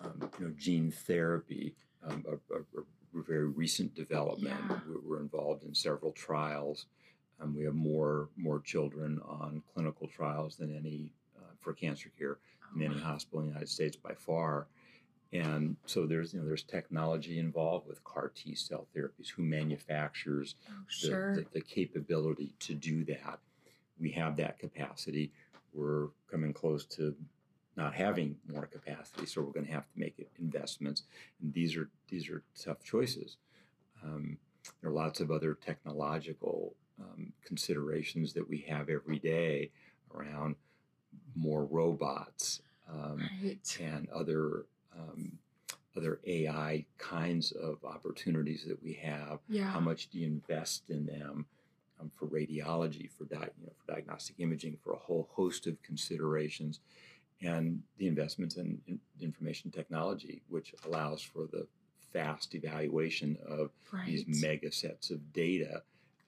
um, 0.00 0.30
you 0.38 0.46
know 0.46 0.54
gene 0.56 0.90
therapy, 0.90 1.74
um, 2.06 2.24
a, 2.28 2.54
a, 2.54 2.58
a, 2.60 3.22
very 3.22 3.46
recent 3.46 3.94
development. 3.94 4.56
Yeah. 4.68 4.78
We're, 4.86 5.00
we're, 5.16 5.20
involved 5.20 5.64
in 5.64 5.74
several 5.74 6.12
trials. 6.12 6.86
Um, 7.40 7.54
we 7.56 7.64
have 7.64 7.74
more 7.74 8.28
more 8.36 8.60
children 8.60 9.20
on 9.24 9.62
clinical 9.72 10.08
trials 10.08 10.56
than 10.56 10.74
any 10.76 11.12
uh, 11.38 11.52
for 11.60 11.72
cancer 11.72 12.10
care 12.18 12.38
oh, 12.64 12.80
in 12.80 12.90
any 12.90 13.00
hospital 13.00 13.40
in 13.40 13.46
the 13.46 13.52
United 13.52 13.68
States 13.68 13.96
by 13.96 14.14
far. 14.14 14.66
And 15.32 15.76
so 15.86 16.06
there's 16.06 16.34
you 16.34 16.40
know 16.40 16.46
there's 16.46 16.62
technology 16.62 17.38
involved 17.38 17.88
with 17.88 18.04
CAR 18.04 18.30
T 18.34 18.54
cell 18.54 18.86
therapies. 18.94 19.30
Who 19.30 19.42
manufactures 19.42 20.56
oh, 20.68 20.74
sure. 20.88 21.34
the, 21.34 21.42
the, 21.42 21.46
the 21.54 21.60
capability 21.60 22.54
to 22.60 22.74
do 22.74 23.04
that? 23.04 23.38
We 23.98 24.10
have 24.12 24.36
that 24.36 24.58
capacity. 24.58 25.32
We're 25.72 26.08
coming 26.30 26.52
close 26.52 26.84
to 26.86 27.14
not 27.76 27.94
having 27.94 28.36
more 28.52 28.66
capacity, 28.66 29.24
so 29.24 29.40
we're 29.40 29.52
going 29.52 29.66
to 29.66 29.72
have 29.72 29.90
to 29.92 29.98
make 29.98 30.28
investments. 30.38 31.04
And 31.40 31.52
these 31.54 31.76
are 31.76 31.88
these 32.08 32.28
are 32.28 32.42
tough 32.62 32.84
choices. 32.84 33.38
Um, 34.04 34.36
there 34.80 34.90
are 34.90 34.94
lots 34.94 35.20
of 35.20 35.30
other 35.30 35.54
technological 35.54 36.74
um, 37.00 37.32
considerations 37.44 38.32
that 38.34 38.48
we 38.48 38.66
have 38.68 38.88
every 38.88 39.18
day 39.18 39.70
around 40.14 40.56
more 41.34 41.64
robots 41.64 42.60
um, 42.90 43.28
right. 43.42 43.78
and 43.80 44.08
other 44.10 44.66
um, 44.98 45.38
other 45.96 46.20
AI 46.26 46.84
kinds 46.98 47.52
of 47.52 47.84
opportunities 47.84 48.64
that 48.66 48.82
we 48.82 48.94
have. 48.94 49.40
Yeah. 49.48 49.64
How 49.64 49.80
much 49.80 50.10
do 50.10 50.18
you 50.18 50.26
invest 50.26 50.84
in 50.88 51.06
them 51.06 51.46
um, 52.00 52.10
for 52.14 52.26
radiology, 52.26 53.10
for 53.10 53.24
di- 53.24 53.50
you 53.60 53.66
know, 53.66 53.72
for 53.84 53.92
diagnostic 53.92 54.36
imaging, 54.38 54.78
for 54.82 54.92
a 54.92 54.98
whole 54.98 55.28
host 55.32 55.66
of 55.66 55.80
considerations, 55.82 56.80
and 57.42 57.82
the 57.98 58.06
investments 58.06 58.56
in, 58.56 58.80
in 58.86 59.00
information 59.20 59.70
technology, 59.70 60.42
which 60.48 60.74
allows 60.86 61.20
for 61.22 61.46
the 61.52 61.66
fast 62.12 62.54
evaluation 62.54 63.36
of 63.46 63.70
right. 63.90 64.06
these 64.06 64.24
mega 64.26 64.70
sets 64.70 65.10
of 65.10 65.32
data 65.32 65.82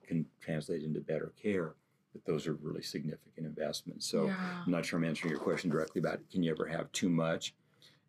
can 0.07 0.27
translate 0.41 0.83
into 0.83 1.01
better 1.01 1.33
care. 1.41 1.75
But 2.13 2.25
those 2.27 2.47
are 2.47 2.55
really 2.55 2.83
significant 2.83 3.47
investments. 3.47 4.07
So 4.07 4.27
yeah. 4.27 4.37
I'm 4.65 4.71
not 4.71 4.85
sure 4.85 4.99
I'm 4.99 5.05
answering 5.05 5.31
your 5.31 5.41
question 5.41 5.69
directly 5.69 5.99
about 6.01 6.21
can 6.31 6.43
you 6.43 6.51
ever 6.51 6.67
have 6.67 6.91
too 6.93 7.09
much? 7.09 7.55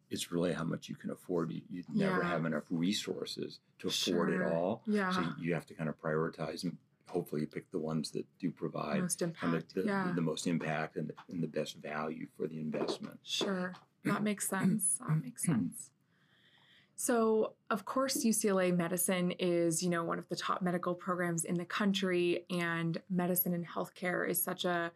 It's 0.09 0.31
really 0.31 0.53
how 0.53 0.63
much 0.63 0.88
you 0.89 0.95
can 0.95 1.09
afford. 1.12 1.51
You, 1.51 1.62
you 1.69 1.83
never 1.93 2.21
Yeah. 2.21 2.29
have 2.29 2.45
enough 2.45 2.63
resources 2.69 3.59
to 3.79 3.88
afford 3.88 4.29
Sure. 4.29 4.41
it 4.43 4.53
all. 4.53 4.81
Yeah. 4.85 5.12
So 5.12 5.24
you 5.39 5.53
have 5.53 5.65
to 5.67 5.74
kind 5.74 5.89
of 5.89 6.00
prioritize 6.00 6.63
and 6.63 6.77
hopefully 7.07 7.41
you 7.41 7.47
pick 7.47 7.69
the 7.71 7.79
ones 7.79 8.12
that 8.12 8.25
do 8.39 8.51
provide 8.51 9.01
Most 9.01 9.21
impact. 9.21 9.74
the, 9.74 9.83
yeah. 9.83 10.12
the 10.15 10.21
most 10.21 10.47
impact 10.47 10.95
and 10.97 11.09
the, 11.09 11.13
and 11.29 11.41
the 11.41 11.47
best 11.47 11.75
value 11.77 12.27
for 12.38 12.47
the 12.47 12.59
investment. 12.59 13.19
Sure. 13.24 13.74
That 14.03 14.21
makes 14.21 14.47
sense. 14.47 15.00
That 15.07 15.15
makes 15.24 15.43
sense. 15.43 15.89
So, 16.97 17.53
of 17.69 17.83
course, 17.83 18.24
UCLA 18.24 18.75
medicine 18.75 19.31
is, 19.31 19.83
you 19.83 19.89
know, 19.89 20.03
one 20.03 20.17
of 20.17 20.29
the 20.29 20.35
top 20.35 20.62
medical 20.62 20.93
programs 20.93 21.43
in 21.43 21.55
the 21.55 21.65
country, 21.65 22.45
and 22.50 23.01
medicine 23.09 23.53
and 23.53 23.67
healthcare 23.67 24.27
is 24.27 24.41
such 24.41 24.63
a 24.63 24.91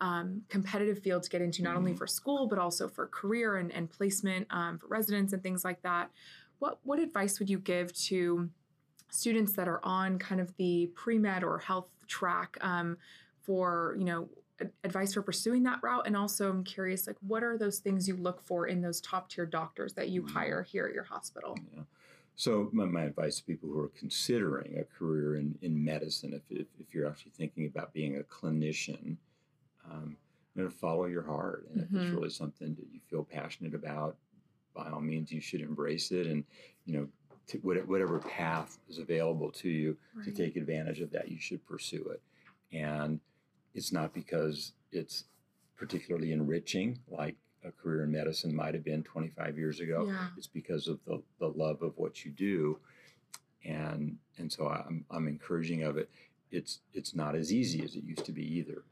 um, 0.00 0.42
competitive 0.48 0.98
field 1.00 1.22
to 1.24 1.30
get 1.30 1.42
into, 1.42 1.62
not 1.62 1.76
only 1.76 1.92
Mhm. 1.92 1.98
for 1.98 2.06
school 2.06 2.46
but 2.46 2.58
also 2.58 2.88
for 2.88 3.06
career 3.06 3.56
and, 3.56 3.70
and 3.72 3.90
placement 3.90 4.46
um, 4.50 4.78
for 4.78 4.86
residents 4.86 5.32
and 5.32 5.42
things 5.42 5.64
like 5.64 5.82
that. 5.82 6.10
What 6.58 6.78
what 6.84 6.98
advice 6.98 7.38
would 7.38 7.50
you 7.50 7.58
give 7.58 7.92
to 8.08 8.50
students 9.10 9.52
that 9.54 9.68
are 9.68 9.84
on 9.84 10.18
kind 10.18 10.40
of 10.40 10.56
the 10.56 10.90
pre 10.94 11.18
med 11.18 11.42
or 11.44 11.58
health 11.58 11.90
track 12.06 12.56
um, 12.60 12.96
for, 13.42 13.94
you 13.98 14.04
know, 14.04 14.28
advice 14.84 15.14
for 15.14 15.22
pursuing 15.22 15.62
that 15.62 15.80
route 15.82 16.06
and 16.06 16.14
also 16.14 16.50
i'm 16.50 16.62
curious 16.62 17.06
like 17.06 17.16
what 17.26 17.42
are 17.42 17.56
those 17.56 17.78
things 17.78 18.06
you 18.06 18.14
look 18.14 18.42
for 18.42 18.66
in 18.66 18.82
those 18.82 19.00
top 19.00 19.30
tier 19.30 19.46
doctors 19.46 19.94
that 19.94 20.10
you 20.10 20.20
Mhm. 20.22 20.28
hire 20.32 20.62
here 20.62 20.86
at 20.86 20.92
your 20.92 21.04
hospital 21.04 21.58
Yeah. 21.74 21.84
So 22.36 22.68
my, 22.72 22.84
my 22.84 23.04
advice 23.04 23.38
to 23.38 23.44
people 23.44 23.70
who 23.70 23.80
are 23.80 23.88
considering 23.88 24.76
a 24.78 24.84
career 24.84 25.36
in, 25.36 25.58
in 25.62 25.82
medicine, 25.82 26.34
if, 26.34 26.42
if, 26.50 26.66
if 26.78 26.94
you're 26.94 27.06
actually 27.06 27.32
thinking 27.32 27.64
about 27.66 27.94
being 27.94 28.18
a 28.18 28.22
clinician, 28.22 29.16
um, 29.90 30.16
you 30.54 30.62
know, 30.64 30.70
follow 30.70 31.06
your 31.06 31.22
heart. 31.22 31.66
And 31.70 31.80
if 31.82 31.94
it's 31.94 32.06
Mhm. 32.10 32.14
really 32.14 32.30
something 32.30 32.74
that 32.74 32.86
you 32.92 33.00
feel 33.08 33.24
passionate 33.24 33.74
about, 33.74 34.16
by 34.74 34.88
all 34.90 35.00
means, 35.00 35.32
you 35.32 35.40
should 35.40 35.60
embrace 35.60 36.12
it. 36.12 36.26
And, 36.26 36.44
you 36.84 36.94
know, 36.94 37.08
to 37.48 37.58
whatever 37.58 38.18
path 38.20 38.78
is 38.88 38.98
available 38.98 39.50
to 39.52 39.68
you 39.68 39.96
to 40.24 40.30
take 40.30 40.56
advantage 40.56 41.00
of 41.00 41.10
that, 41.10 41.30
you 41.30 41.38
should 41.38 41.64
pursue 41.66 42.04
it. 42.10 42.22
And 42.72 43.20
it's 43.74 43.92
not 43.92 44.12
because 44.14 44.72
it's 44.92 45.24
particularly 45.76 46.32
enriching, 46.32 47.00
like 47.08 47.36
a 47.64 47.72
career 47.72 48.04
in 48.04 48.10
medicine 48.12 48.54
might 48.54 48.74
have 48.74 48.84
been 48.84 49.02
25 49.02 49.58
years 49.58 49.80
ago 49.80 50.06
yeah 50.06 50.28
it's 50.36 50.46
because 50.46 50.88
of 50.88 50.98
the, 51.04 51.22
the 51.40 51.46
love 51.48 51.82
of 51.82 51.92
what 51.98 52.24
you 52.24 52.30
do 52.30 52.78
and 53.64 54.16
and 54.38 54.50
so 54.50 54.66
I'm, 54.68 55.04
I'm 55.10 55.28
encouraging 55.28 55.82
of 55.82 55.98
it 55.98 56.08
it's 56.50 56.80
it's 56.94 57.14
not 57.14 57.34
as 57.34 57.52
easy 57.52 57.84
as 57.84 57.96
it 57.96 58.04
used 58.04 58.24
to 58.24 58.32
be 58.32 58.44
either 58.56 58.82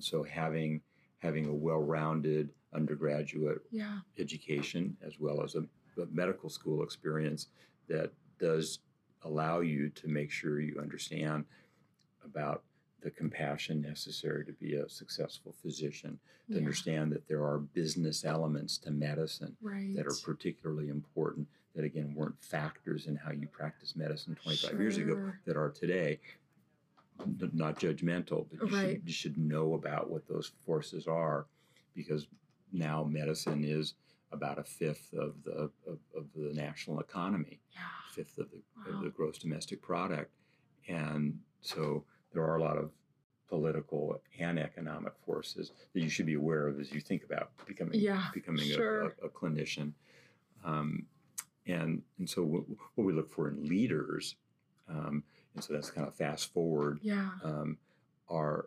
and 0.00 0.04
so 0.06 0.22
having 0.22 0.80
having 1.18 1.44
a 1.44 1.52
well-rounded 1.52 2.48
undergraduate 2.74 3.58
yeah. 3.70 3.98
education 4.18 4.96
as 5.06 5.20
well 5.20 5.42
as 5.42 5.56
a, 5.56 5.60
a 6.00 6.06
medical 6.10 6.48
school 6.48 6.82
experience 6.82 7.48
that 7.86 8.10
does 8.38 8.78
allow 9.24 9.60
you 9.60 9.90
to 9.90 10.08
make 10.08 10.30
sure 10.30 10.58
you 10.58 10.78
understand 10.80 11.44
about 12.24 12.62
the 13.02 13.10
compassion 13.10 13.82
necessary 13.82 14.42
to 14.42 14.52
be 14.52 14.76
a 14.76 14.88
successful 14.88 15.54
physician 15.60 16.18
to 16.48 16.54
yeah. 16.54 16.58
understand 16.58 17.12
that 17.12 17.28
there 17.28 17.42
are 17.42 17.58
business 17.58 18.24
elements 18.24 18.78
to 18.78 18.90
medicine 18.90 19.54
right 19.60 19.94
that 19.94 20.06
are 20.06 20.16
particularly 20.24 20.88
important 20.88 21.46
that 21.74 21.84
again 21.84 22.14
weren't 22.14 22.42
factors 22.42 23.06
in 23.06 23.16
how 23.16 23.32
you 23.32 23.46
practice 23.48 23.94
medicine 23.94 24.34
25 24.42 24.80
years 24.80 24.96
ago 24.96 25.30
that 25.44 25.58
are 25.58 25.68
today 25.68 26.18
not 27.52 27.78
judgmental 27.78 28.46
but 28.50 28.60
you, 28.68 28.74
Right. 28.76 28.90
should, 28.96 29.02
you 29.06 29.12
should 29.12 29.38
know 29.38 29.74
about 29.74 30.10
what 30.10 30.26
those 30.28 30.52
forces 30.64 31.06
are 31.06 31.46
because 31.94 32.26
now 32.72 33.04
medicine 33.04 33.64
is 33.64 33.94
about 34.32 34.58
a 34.58 34.64
fifth 34.64 35.12
of 35.12 35.34
the 35.44 35.70
of, 35.86 35.98
of 36.16 36.26
the 36.36 36.52
national 36.54 37.00
economy 37.00 37.60
yeah 37.72 37.80
fifth 38.12 38.38
of 38.38 38.48
the, 38.50 38.58
Wow. 38.90 38.98
of 38.98 39.04
the 39.04 39.10
gross 39.10 39.38
domestic 39.38 39.82
product 39.82 40.30
and 40.88 41.38
so 41.60 42.04
there 42.32 42.42
are 42.44 42.56
a 42.56 42.62
lot 42.62 42.76
of 42.78 42.90
political 43.48 44.20
and 44.38 44.58
economic 44.58 45.12
forces 45.26 45.72
that 45.92 46.00
you 46.00 46.08
should 46.08 46.26
be 46.26 46.34
aware 46.34 46.68
of 46.68 46.78
as 46.78 46.92
you 46.92 47.00
think 47.00 47.24
about 47.24 47.50
becoming 47.66 47.98
Yeah, 48.00 48.28
becoming 48.32 48.70
a- 48.70 48.80
a, 49.24 49.26
a, 49.26 49.28
clinician. 49.28 49.92
Um, 50.64 51.06
and 51.66 52.02
and 52.18 52.30
so 52.30 52.44
what, 52.44 52.62
what 52.94 53.04
we 53.04 53.12
look 53.12 53.28
for 53.28 53.48
in 53.48 53.66
leaders, 53.68 54.36
um, 54.88 55.24
and 55.54 55.64
so 55.64 55.72
that's 55.72 55.90
kind 55.90 56.06
of 56.06 56.14
fast 56.14 56.52
forward, 56.52 57.00
yeah. 57.02 57.30
um, 57.44 57.78
are 58.28 58.66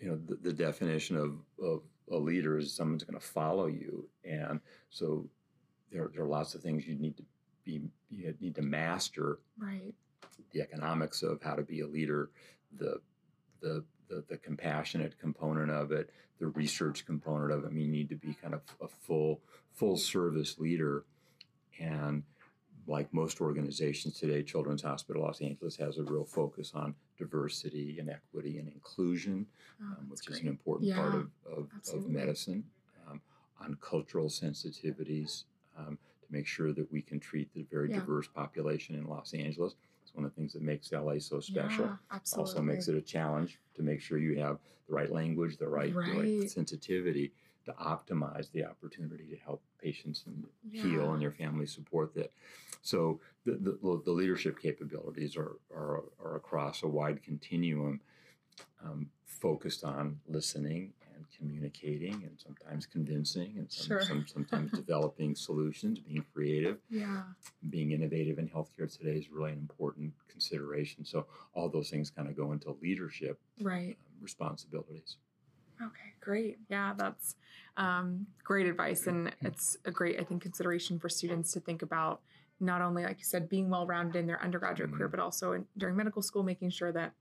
you 0.00 0.08
know 0.08 0.18
the, 0.26 0.36
the 0.36 0.52
definition 0.52 1.16
of, 1.16 1.34
of 1.62 1.82
a 2.10 2.16
leader 2.16 2.58
is 2.58 2.72
someone's 2.72 3.04
going 3.04 3.18
to 3.18 3.26
follow 3.26 3.66
you, 3.66 4.08
and 4.24 4.60
so 4.90 5.28
there, 5.92 6.10
there 6.14 6.24
are 6.24 6.28
lots 6.28 6.54
of 6.54 6.62
things 6.62 6.86
you 6.86 6.94
need 6.94 7.16
to 7.16 7.24
be 7.64 7.82
you 8.10 8.34
need 8.40 8.54
to 8.54 8.62
master 8.62 9.38
right. 9.58 9.94
the 10.52 10.60
economics 10.60 11.22
of 11.22 11.42
how 11.42 11.54
to 11.54 11.62
be 11.62 11.80
a 11.80 11.86
leader, 11.86 12.30
the 12.78 13.00
the 13.60 13.84
the, 14.08 14.24
the 14.28 14.38
compassionate 14.38 15.18
component 15.18 15.70
of 15.70 15.92
it, 15.92 16.10
the 16.40 16.46
research 16.48 17.04
component 17.04 17.52
of 17.52 17.64
it. 17.64 17.66
I 17.66 17.70
mean, 17.70 17.86
you 17.86 17.90
need 17.90 18.08
to 18.08 18.16
be 18.16 18.34
kind 18.34 18.54
of 18.54 18.62
a 18.80 18.88
full 18.88 19.40
full 19.74 19.96
service 19.96 20.58
leader, 20.58 21.04
and 21.78 22.22
like 22.88 23.12
most 23.12 23.40
organizations 23.40 24.18
today, 24.18 24.42
Children's 24.42 24.82
Hospital 24.82 25.22
Los 25.22 25.40
Angeles 25.42 25.76
has 25.76 25.98
a 25.98 26.02
real 26.04 26.24
focus 26.24 26.72
on 26.74 26.94
diversity 27.18 27.98
and 28.00 28.08
equity 28.08 28.58
and 28.58 28.68
inclusion, 28.68 29.46
oh, 29.82 29.84
um, 29.98 30.06
which 30.08 30.28
is 30.28 30.40
an 30.40 30.48
important 30.48 30.94
part 30.94 31.14
of, 31.14 31.30
of, 31.46 31.68
of 31.94 32.08
medicine, 32.08 32.64
um, 33.08 33.20
on 33.60 33.76
cultural 33.80 34.28
sensitivities 34.28 35.44
um, 35.78 35.98
to 36.22 36.26
make 36.30 36.46
sure 36.46 36.72
that 36.72 36.90
we 36.90 37.02
can 37.02 37.20
treat 37.20 37.52
the 37.52 37.64
very 37.70 37.90
Yeah. 37.90 38.00
diverse 38.00 38.26
population 38.28 38.94
in 38.96 39.06
Los 39.06 39.34
Angeles. 39.34 39.76
It's 40.02 40.14
one 40.14 40.24
of 40.24 40.30
the 40.34 40.36
things 40.36 40.54
that 40.54 40.62
makes 40.62 40.90
LA 40.92 41.18
so 41.18 41.40
special. 41.40 41.84
yeah, 41.84 41.96
absolutely. 42.10 42.50
Also 42.50 42.62
makes 42.62 42.88
it 42.88 42.96
a 42.96 43.02
challenge 43.02 43.60
to 43.74 43.82
make 43.82 44.00
sure 44.00 44.16
you 44.18 44.38
have 44.38 44.58
the 44.88 44.94
right 44.94 45.10
language, 45.12 45.58
the 45.58 45.68
right, 45.68 45.92
the 45.92 45.98
right 46.00 46.38
Right. 46.38 46.50
sensitivity 46.50 47.32
to 47.66 47.72
optimize 47.74 48.50
the 48.52 48.64
opportunity 48.64 49.26
to 49.28 49.36
help 49.36 49.62
patients 49.88 50.24
and 50.26 50.44
heal 50.70 51.12
and 51.12 51.22
their 51.22 51.32
family 51.32 51.66
support 51.66 52.14
that. 52.14 52.30
So 52.82 53.20
the, 53.44 53.52
the, 53.52 54.02
the 54.04 54.10
leadership 54.12 54.60
capabilities 54.60 55.36
are, 55.36 55.56
are, 55.74 56.04
are 56.24 56.36
across 56.36 56.82
a 56.82 56.86
wide 56.86 57.22
continuum 57.22 58.00
um, 58.84 59.08
focused 59.24 59.84
on 59.84 60.20
listening 60.26 60.92
and 61.14 61.24
communicating 61.36 62.14
and 62.26 62.38
sometimes 62.46 62.86
convincing 62.86 63.54
and 63.56 63.70
some, 63.70 63.86
Sure. 63.86 64.00
some, 64.02 64.26
sometimes 64.26 64.70
developing 64.82 65.34
solutions, 65.34 65.98
being 65.98 66.24
creative 66.34 66.78
yeah 66.90 67.22
being 67.70 67.92
innovative 67.92 68.38
in 68.38 68.48
healthcare 68.48 68.90
today 68.98 69.16
is 69.16 69.30
really 69.30 69.52
an 69.52 69.58
important 69.58 70.12
consideration. 70.28 71.04
So 71.04 71.26
all 71.54 71.68
those 71.68 71.88
things 71.90 72.10
kind 72.10 72.28
of 72.28 72.36
go 72.36 72.52
into 72.52 72.76
leadership 72.82 73.38
right 73.60 73.96
um, 74.00 74.22
responsibilities. 74.22 75.16
Okay, 75.80 76.12
great. 76.20 76.58
Yeah, 76.68 76.94
that's 76.96 77.36
um, 77.76 78.26
great 78.44 78.66
advice. 78.66 79.06
And 79.06 79.34
it's 79.40 79.76
a 79.84 79.90
great, 79.90 80.20
I 80.20 80.24
think, 80.24 80.42
consideration 80.42 80.98
for 80.98 81.08
students 81.08 81.52
to 81.52 81.60
think 81.60 81.82
about 81.82 82.20
not 82.60 82.82
only, 82.82 83.04
like 83.04 83.18
you 83.18 83.24
said, 83.24 83.48
being 83.48 83.70
well 83.70 83.86
rounded 83.86 84.18
in 84.18 84.26
their 84.26 84.42
undergraduate 84.42 84.92
career, 84.92 85.08
Mhm. 85.08 85.12
but 85.12 85.20
also 85.20 85.52
in, 85.52 85.66
during 85.76 85.96
medical 85.96 86.22
school, 86.22 86.42
making 86.42 86.70
sure 86.70 86.90
that 86.90 87.12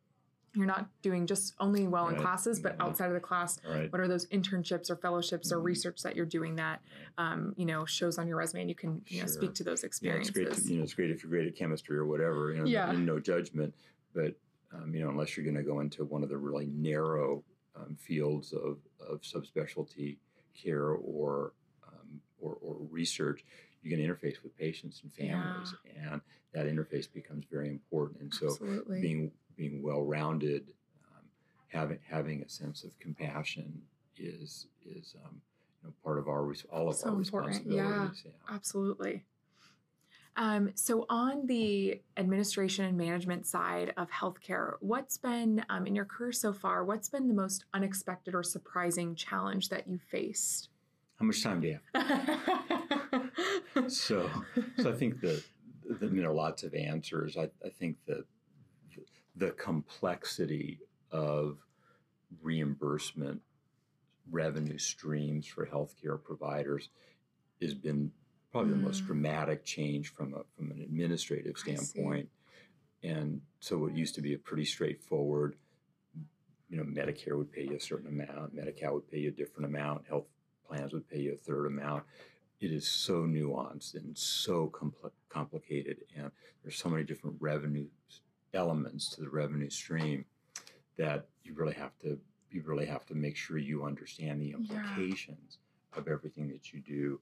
you're 0.53 0.65
not 0.65 0.89
doing 1.03 1.27
just 1.27 1.53
only 1.59 1.87
well 1.87 2.05
right. 2.05 2.15
in 2.15 2.21
classes, 2.21 2.59
but 2.59 2.75
outside 2.79 3.07
of 3.07 3.13
the 3.13 3.19
class, 3.19 3.59
right. 3.67 3.91
what 3.91 4.01
are 4.01 4.07
those 4.07 4.25
internships 4.27 4.89
or 4.89 4.95
fellowships 4.95 5.49
mm-hmm. 5.49 5.59
or 5.59 5.61
research 5.61 6.01
that 6.01 6.15
you're 6.15 6.25
doing 6.25 6.55
that 6.55 6.81
um, 7.19 7.53
you 7.57 7.65
know 7.65 7.85
shows 7.85 8.17
on 8.17 8.27
your 8.27 8.37
resume, 8.37 8.61
and 8.61 8.69
you 8.69 8.75
can 8.75 9.01
you 9.07 9.17
sure. 9.17 9.25
know 9.25 9.31
speak 9.31 9.53
to 9.53 9.63
those 9.63 9.83
experiences. 9.83 10.35
Yeah, 10.35 10.43
it's 10.43 10.55
great. 10.55 10.63
To, 10.65 10.71
you 10.71 10.77
know, 10.77 10.83
it's 10.83 10.93
great 10.95 11.11
if 11.11 11.23
you're 11.23 11.29
great 11.29 11.47
at 11.47 11.55
chemistry 11.55 11.97
or 11.97 12.05
whatever. 12.05 12.51
You 12.51 12.59
know, 12.59 12.65
yeah. 12.65 12.91
no 12.91 13.19
judgment, 13.19 13.75
but 14.15 14.35
um, 14.73 14.95
you 14.95 15.03
know, 15.03 15.09
unless 15.09 15.37
you're 15.37 15.45
going 15.45 15.57
to 15.57 15.63
go 15.63 15.79
into 15.79 16.05
one 16.05 16.23
of 16.23 16.29
the 16.29 16.37
really 16.37 16.67
narrow 16.67 17.43
um, 17.79 17.95
fields 17.99 18.53
of, 18.53 18.77
of 19.07 19.21
subspecialty 19.21 20.17
care 20.61 20.89
or, 20.89 21.53
um, 21.87 22.21
or, 22.39 22.57
or 22.61 22.77
research, 22.89 23.43
you 23.81 23.95
can 23.95 24.05
interface 24.05 24.41
with 24.43 24.57
patients 24.57 25.01
and 25.03 25.13
families, 25.13 25.73
yeah. 25.85 26.13
and 26.13 26.21
that 26.53 26.65
interface 26.65 27.11
becomes 27.11 27.45
very 27.51 27.69
important. 27.69 28.21
And 28.21 28.33
so, 28.33 28.47
Absolutely. 28.47 29.01
being 29.01 29.31
being 29.55 29.81
well 29.81 30.03
rounded, 30.03 30.73
um, 31.15 31.23
having 31.67 31.99
having 32.07 32.41
a 32.41 32.49
sense 32.49 32.83
of 32.83 32.97
compassion 32.99 33.81
is 34.17 34.67
is 34.85 35.15
um, 35.25 35.41
you 35.81 35.89
know 35.89 35.93
part 36.03 36.17
of 36.17 36.27
our 36.27 36.53
all 36.71 36.89
of 36.89 36.95
so 36.95 37.09
our 37.09 37.15
important. 37.15 37.53
responsibilities. 37.53 38.21
Yeah, 38.25 38.31
yeah, 38.31 38.55
absolutely. 38.55 39.25
Um, 40.37 40.69
so, 40.75 41.07
on 41.09 41.47
the 41.47 41.99
administration 42.15 42.85
and 42.85 42.95
management 42.95 43.47
side 43.47 43.91
of 43.97 44.11
healthcare, 44.11 44.75
what's 44.81 45.17
been 45.17 45.65
um, 45.69 45.87
in 45.87 45.95
your 45.95 46.05
career 46.05 46.31
so 46.31 46.53
far? 46.53 46.85
What's 46.85 47.09
been 47.09 47.27
the 47.27 47.33
most 47.33 47.65
unexpected 47.73 48.35
or 48.35 48.43
surprising 48.43 49.15
challenge 49.15 49.69
that 49.69 49.87
you 49.87 49.97
faced? 49.97 50.69
How 51.19 51.25
much 51.25 51.41
time 51.41 51.61
do 51.61 51.67
you 51.69 51.79
have? 51.95 53.31
so, 53.87 54.29
so 54.79 54.91
I 54.91 54.95
think 54.95 55.21
that 55.21 55.43
the, 55.89 56.07
you 56.07 56.21
know 56.21 56.35
lots 56.35 56.61
of 56.61 56.75
answers. 56.75 57.35
I, 57.35 57.49
I 57.65 57.69
think 57.69 57.97
that 58.05 58.23
the 59.35 59.51
complexity 59.51 60.79
of 61.11 61.57
reimbursement 62.43 63.41
revenue 64.29 64.77
streams 64.77 65.47
for 65.47 65.65
healthcare 65.65 66.21
providers 66.21 66.89
has 67.61 67.73
been 67.73 68.11
probably 68.51 68.73
mm. 68.73 68.81
the 68.81 68.85
most 68.85 69.03
mm. 69.03 69.07
dramatic 69.07 69.63
change 69.65 70.13
from 70.13 70.33
a 70.33 70.41
from 70.55 70.71
an 70.71 70.81
administrative 70.81 71.57
standpoint. 71.57 72.29
And 73.03 73.41
so 73.59 73.85
it 73.85 73.93
used 73.93 74.15
to 74.15 74.21
be 74.21 74.33
a 74.33 74.37
pretty 74.37 74.65
straightforward, 74.65 75.55
you 76.69 76.77
know, 76.77 76.83
Medicare 76.83 77.37
would 77.37 77.51
pay 77.51 77.63
you 77.63 77.75
a 77.75 77.79
certain 77.79 78.07
amount, 78.07 78.55
Medi-Cal 78.55 78.95
would 78.95 79.09
pay 79.09 79.19
you 79.19 79.29
a 79.29 79.31
different 79.31 79.65
amount, 79.65 80.07
health 80.07 80.25
plans 80.67 80.93
would 80.93 81.07
pay 81.07 81.19
you 81.19 81.33
a 81.33 81.37
third 81.37 81.67
amount. 81.67 82.03
It 82.59 82.71
is 82.71 82.87
so 82.87 83.21
nuanced 83.21 83.93
and 83.93 84.17
so 84.17 84.67
compl- 84.73 85.11
complicated, 85.29 85.97
and 86.17 86.31
there's 86.63 86.77
so 86.77 86.89
many 86.89 87.03
different 87.03 87.37
revenue 87.39 87.85
elements 88.53 89.09
to 89.11 89.21
the 89.21 89.29
revenue 89.29 89.69
stream 89.69 90.25
that 90.97 91.27
you 91.43 91.53
really 91.53 91.75
have 91.75 91.91
to 92.01 92.19
you 92.49 92.63
really 92.65 92.85
have 92.85 93.05
to 93.05 93.13
make 93.13 93.35
sure 93.35 93.57
you 93.57 93.83
understand 93.83 94.41
the 94.41 94.51
implications 94.51 95.59
yeah. 95.93 95.99
of 95.99 96.07
everything 96.07 96.47
that 96.47 96.71
you 96.73 96.79
do 96.79 97.19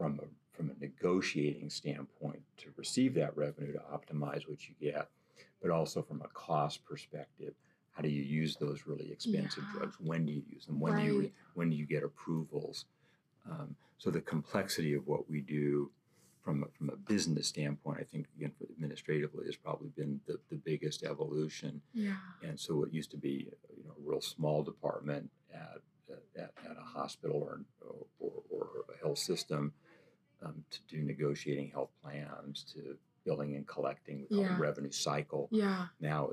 from 0.00 0.18
a 0.18 0.56
from 0.56 0.70
a 0.70 0.80
negotiating 0.80 1.70
standpoint 1.70 2.40
to 2.56 2.66
receive 2.76 3.14
that 3.14 3.36
revenue 3.36 3.72
to 3.72 3.78
optimize 3.78 4.48
what 4.48 4.58
you 4.68 4.74
get, 4.80 5.08
but 5.62 5.70
also 5.70 6.02
from 6.02 6.22
a 6.22 6.28
cost 6.28 6.84
perspective. 6.84 7.54
How 7.92 8.02
do 8.02 8.08
you 8.08 8.22
use 8.22 8.56
those 8.56 8.86
really 8.86 9.12
expensive 9.12 9.64
yeah. 9.66 9.78
drugs? 9.78 9.96
When 10.00 10.24
do 10.24 10.32
you 10.32 10.42
use 10.50 10.64
them? 10.66 10.80
When 10.80 10.94
right. 10.94 11.06
do 11.06 11.12
you 11.12 11.30
when 11.54 11.68
do 11.70 11.76
you 11.76 11.86
get 11.86 12.02
approvals? 12.02 12.86
Um, 13.50 13.76
so 13.98 14.10
the 14.10 14.22
complexity 14.22 14.94
of 14.94 15.06
what 15.06 15.28
we 15.28 15.42
do 15.42 15.90
from 16.42 16.64
a, 16.64 16.66
from 16.78 16.88
a 16.88 16.96
business 16.96 17.48
standpoint, 17.48 17.98
I 18.00 18.04
think 18.04 18.26
again 18.36 18.52
for 18.58 18.64
administratively 18.72 19.44
has 19.46 19.56
probably 19.56 19.90
been 19.96 20.20
the, 20.26 20.38
the 20.48 20.56
biggest 20.56 21.04
evolution. 21.04 21.82
Yeah. 21.92 22.14
And 22.42 22.58
so 22.58 22.76
what 22.76 22.94
used 22.94 23.10
to 23.10 23.18
be 23.18 23.50
you 23.76 23.84
know 23.84 23.92
a 23.98 24.10
real 24.10 24.22
small 24.22 24.62
department 24.62 25.30
at 25.52 25.82
at, 26.36 26.52
at 26.64 26.76
a 26.76 26.98
hospital 26.98 27.36
or, 27.36 27.60
or, 28.18 28.30
or 28.50 28.68
a 28.94 28.98
health 28.98 29.18
system 29.18 29.72
um, 30.44 30.64
to 30.70 30.80
do 30.88 31.02
negotiating 31.02 31.70
health 31.70 31.90
plans, 32.02 32.64
to 32.74 32.96
billing 33.24 33.54
and 33.54 33.66
collecting, 33.66 34.20
we 34.20 34.36
call 34.36 34.44
yeah. 34.44 34.58
revenue 34.58 34.90
cycle. 34.90 35.48
Yeah. 35.50 35.86
Now, 36.00 36.30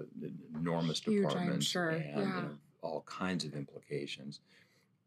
enormous 0.56 1.00
Huge, 1.00 1.28
departments 1.28 1.66
sure. 1.66 1.90
and 1.90 2.04
yeah. 2.06 2.36
you 2.36 2.42
know, 2.44 2.58
all 2.82 3.02
kinds 3.08 3.44
of 3.46 3.54
implications. 3.54 4.40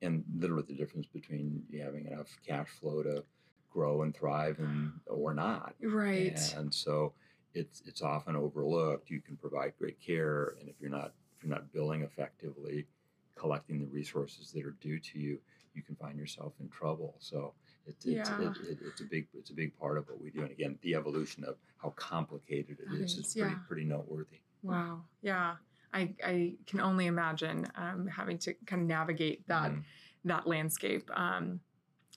And 0.02 0.24
literally 0.38 0.64
the 0.68 0.74
difference 0.74 1.06
between 1.06 1.62
you 1.68 1.82
having 1.82 2.06
enough 2.06 2.28
cash 2.46 2.68
flow 2.68 3.02
to 3.02 3.24
grow 3.70 4.02
and 4.02 4.14
thrive 4.14 4.58
and 4.58 4.92
or 5.06 5.34
not. 5.34 5.74
Right. 5.82 6.38
And 6.56 6.72
so 6.72 7.12
it's 7.54 7.82
it's 7.84 8.02
often 8.02 8.36
overlooked. 8.36 9.10
You 9.10 9.20
can 9.20 9.36
provide 9.36 9.74
great 9.78 10.00
care, 10.00 10.54
and 10.60 10.68
if 10.68 10.76
you're 10.80 10.90
not 10.90 11.12
if 11.36 11.44
you're 11.44 11.52
not 11.52 11.72
billing 11.72 12.02
effectively, 12.02 12.86
collecting 13.34 13.80
the 13.80 13.86
resources 13.86 14.52
that 14.52 14.64
are 14.64 14.76
due 14.80 14.98
to 14.98 15.18
you, 15.18 15.38
you 15.74 15.82
can 15.82 15.96
find 15.96 16.18
yourself 16.18 16.54
in 16.60 16.68
trouble. 16.68 17.16
So 17.18 17.54
it's 17.90 18.06
it's, 18.06 18.30
yeah. 18.30 18.40
it, 18.40 18.56
it, 18.68 18.78
it's 18.86 19.00
a 19.00 19.04
big 19.04 19.26
it's 19.34 19.50
a 19.50 19.54
big 19.54 19.78
part 19.78 19.98
of 19.98 20.08
what 20.08 20.20
we 20.20 20.30
do. 20.30 20.42
And 20.42 20.50
again, 20.50 20.78
the 20.82 20.94
evolution 20.94 21.44
of 21.44 21.56
how 21.82 21.90
complicated 21.90 22.78
it 22.80 22.94
is 22.94 23.12
is, 23.12 23.26
is 23.26 23.34
pretty 23.34 23.50
yeah. 23.50 23.58
pretty 23.66 23.84
noteworthy. 23.84 24.40
Wow. 24.62 25.02
Yeah. 25.22 25.54
I, 25.92 26.14
I 26.24 26.54
can 26.66 26.80
only 26.80 27.06
imagine 27.06 27.66
um, 27.74 28.06
having 28.06 28.38
to 28.38 28.54
kind 28.66 28.82
of 28.82 28.88
navigate 28.88 29.46
that 29.48 29.72
mm-hmm. 29.72 29.80
that 30.28 30.46
landscape. 30.46 31.10
Um, 31.14 31.60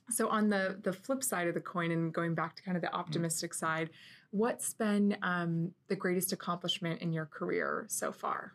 so 0.09 0.29
on 0.29 0.49
the 0.49 0.79
the 0.83 0.93
flip 0.93 1.23
side 1.23 1.47
of 1.47 1.53
the 1.53 1.62
coin, 1.62 1.91
and 1.91 2.13
going 2.13 2.36
back 2.36 2.55
to 2.57 2.63
kind 2.63 2.77
of 2.77 2.81
the 2.81 2.88
mm-hmm. 2.88 2.97
optimistic 2.97 3.51
mm-hmm. 3.51 3.65
side, 3.65 3.89
what's 4.31 4.73
been 4.73 5.17
um, 5.21 5.71
the 5.88 5.95
greatest 5.95 6.33
accomplishment 6.33 7.01
in 7.01 7.12
your 7.12 7.25
career 7.25 7.86
so 7.89 8.12
far? 8.12 8.53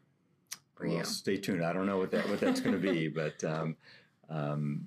For 0.74 0.86
well, 0.86 0.98
you? 0.98 1.04
stay 1.04 1.36
tuned. 1.36 1.64
I 1.64 1.72
don't 1.72 1.86
know 1.86 1.98
what 1.98 2.12
that 2.12 2.28
what 2.28 2.40
that's 2.40 2.60
going 2.60 2.80
to 2.80 2.92
be, 2.92 3.08
but 3.22 3.42
um, 3.42 3.76
um, 4.28 4.86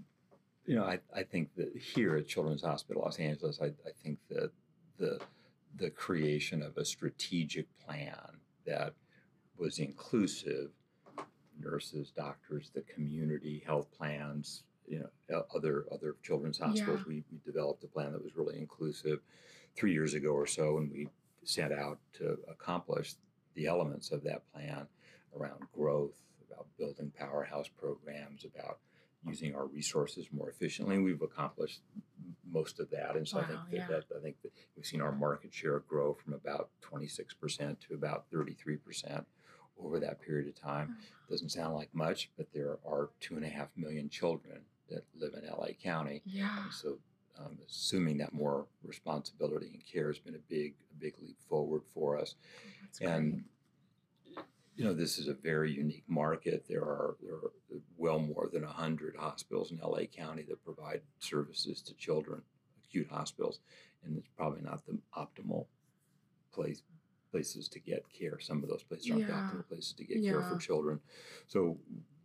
you 0.65 0.75
know, 0.75 0.83
I, 0.83 0.99
I 1.15 1.23
think 1.23 1.55
that 1.55 1.75
here 1.75 2.15
at 2.15 2.27
Children's 2.27 2.63
Hospital 2.63 3.01
Los 3.03 3.19
Angeles, 3.19 3.59
I, 3.61 3.67
I 3.67 3.91
think 4.03 4.19
that 4.29 4.51
the 4.97 5.19
the 5.77 5.89
creation 5.89 6.61
of 6.61 6.77
a 6.77 6.85
strategic 6.85 7.65
plan 7.79 8.37
that 8.65 8.93
was 9.57 9.79
inclusive, 9.79 10.69
nurses, 11.59 12.11
doctors, 12.11 12.71
the 12.73 12.81
community, 12.81 13.63
health 13.65 13.87
plans, 13.97 14.63
you 14.87 14.99
know, 14.99 15.43
other 15.55 15.85
other 15.91 16.15
children's 16.23 16.59
hospitals. 16.59 16.99
Yeah. 17.01 17.07
We, 17.07 17.23
we 17.31 17.39
developed 17.45 17.83
a 17.83 17.87
plan 17.87 18.11
that 18.11 18.23
was 18.23 18.35
really 18.35 18.59
inclusive 18.59 19.19
three 19.75 19.93
years 19.93 20.13
ago 20.13 20.31
or 20.31 20.47
so, 20.47 20.77
and 20.77 20.91
we 20.91 21.07
set 21.43 21.71
out 21.71 21.99
to 22.13 22.37
accomplish 22.49 23.15
the 23.55 23.65
elements 23.65 24.11
of 24.11 24.23
that 24.23 24.43
plan 24.53 24.85
around 25.37 25.61
growth, 25.73 26.19
about 26.45 26.67
building 26.77 27.11
powerhouse 27.17 27.67
programs, 27.67 28.45
about 28.45 28.79
using 29.25 29.55
our 29.55 29.65
resources 29.65 30.27
more 30.31 30.49
efficiently. 30.49 30.97
We've 30.97 31.21
accomplished 31.21 31.81
most 32.49 32.79
of 32.79 32.89
that, 32.89 33.15
and 33.15 33.27
so 33.27 33.37
wow, 33.37 33.43
I 33.43 33.47
think 33.47 33.59
that, 33.71 33.77
yeah. 33.77 33.87
that, 33.87 34.03
I 34.17 34.21
think 34.21 34.41
that 34.41 34.51
we've 34.75 34.85
seen 34.85 35.01
our 35.01 35.11
market 35.11 35.53
share 35.53 35.79
grow 35.79 36.13
from 36.13 36.33
about 36.33 36.69
26 36.81 37.33
percent 37.35 37.79
to 37.87 37.93
about 37.93 38.25
33 38.31 38.77
percent 38.77 39.25
over 39.83 39.99
that 39.99 40.21
period 40.21 40.47
of 40.47 40.59
time. 40.59 40.95
Oh. 40.99 41.03
Doesn't 41.29 41.49
sound 41.49 41.75
like 41.75 41.89
much, 41.93 42.29
but 42.37 42.47
there 42.53 42.77
are 42.85 43.09
two 43.19 43.35
and 43.35 43.45
a 43.45 43.49
half 43.49 43.69
million 43.75 44.09
children 44.09 44.61
that 44.89 45.05
live 45.17 45.33
in 45.33 45.49
LA 45.49 45.69
County. 45.81 46.21
Yeah. 46.25 46.63
And 46.63 46.73
so, 46.73 46.97
um, 47.39 47.57
assuming 47.67 48.17
that 48.17 48.33
more 48.33 48.67
responsibility 48.83 49.71
and 49.73 49.85
care 49.85 50.07
has 50.07 50.19
been 50.19 50.35
a 50.35 50.49
big, 50.49 50.73
a 50.91 50.99
big 50.99 51.15
leap 51.21 51.37
forward 51.47 51.81
for 51.93 52.17
us. 52.17 52.35
Oh, 53.01 53.07
and 53.07 53.45
you 54.81 54.87
know, 54.87 54.95
this 54.95 55.19
is 55.19 55.27
a 55.27 55.35
very 55.35 55.71
unique 55.71 56.05
market. 56.07 56.65
There 56.67 56.81
are 56.81 57.15
there 57.21 57.35
are 57.35 57.51
well 57.97 58.17
more 58.17 58.49
than 58.51 58.63
hundred 58.63 59.15
hospitals 59.15 59.71
in 59.71 59.77
LA 59.77 60.05
County 60.05 60.43
that 60.49 60.65
provide 60.65 61.01
services 61.19 61.83
to 61.83 61.93
children, 61.93 62.41
acute 62.83 63.07
hospitals, 63.07 63.59
and 64.03 64.17
it's 64.17 64.27
probably 64.35 64.61
not 64.63 64.83
the 64.87 64.97
optimal 65.15 65.67
place 66.51 66.81
places 67.29 67.67
to 67.69 67.79
get 67.79 68.03
care. 68.11 68.39
Some 68.39 68.63
of 68.63 68.69
those 68.69 68.81
places 68.81 69.11
aren't 69.11 69.21
yeah. 69.21 69.27
the 69.27 69.33
optimal 69.33 69.67
places 69.67 69.93
to 69.93 70.03
get 70.03 70.17
yeah. 70.17 70.31
care 70.31 70.41
for 70.41 70.57
children. 70.57 70.99
So 71.45 71.77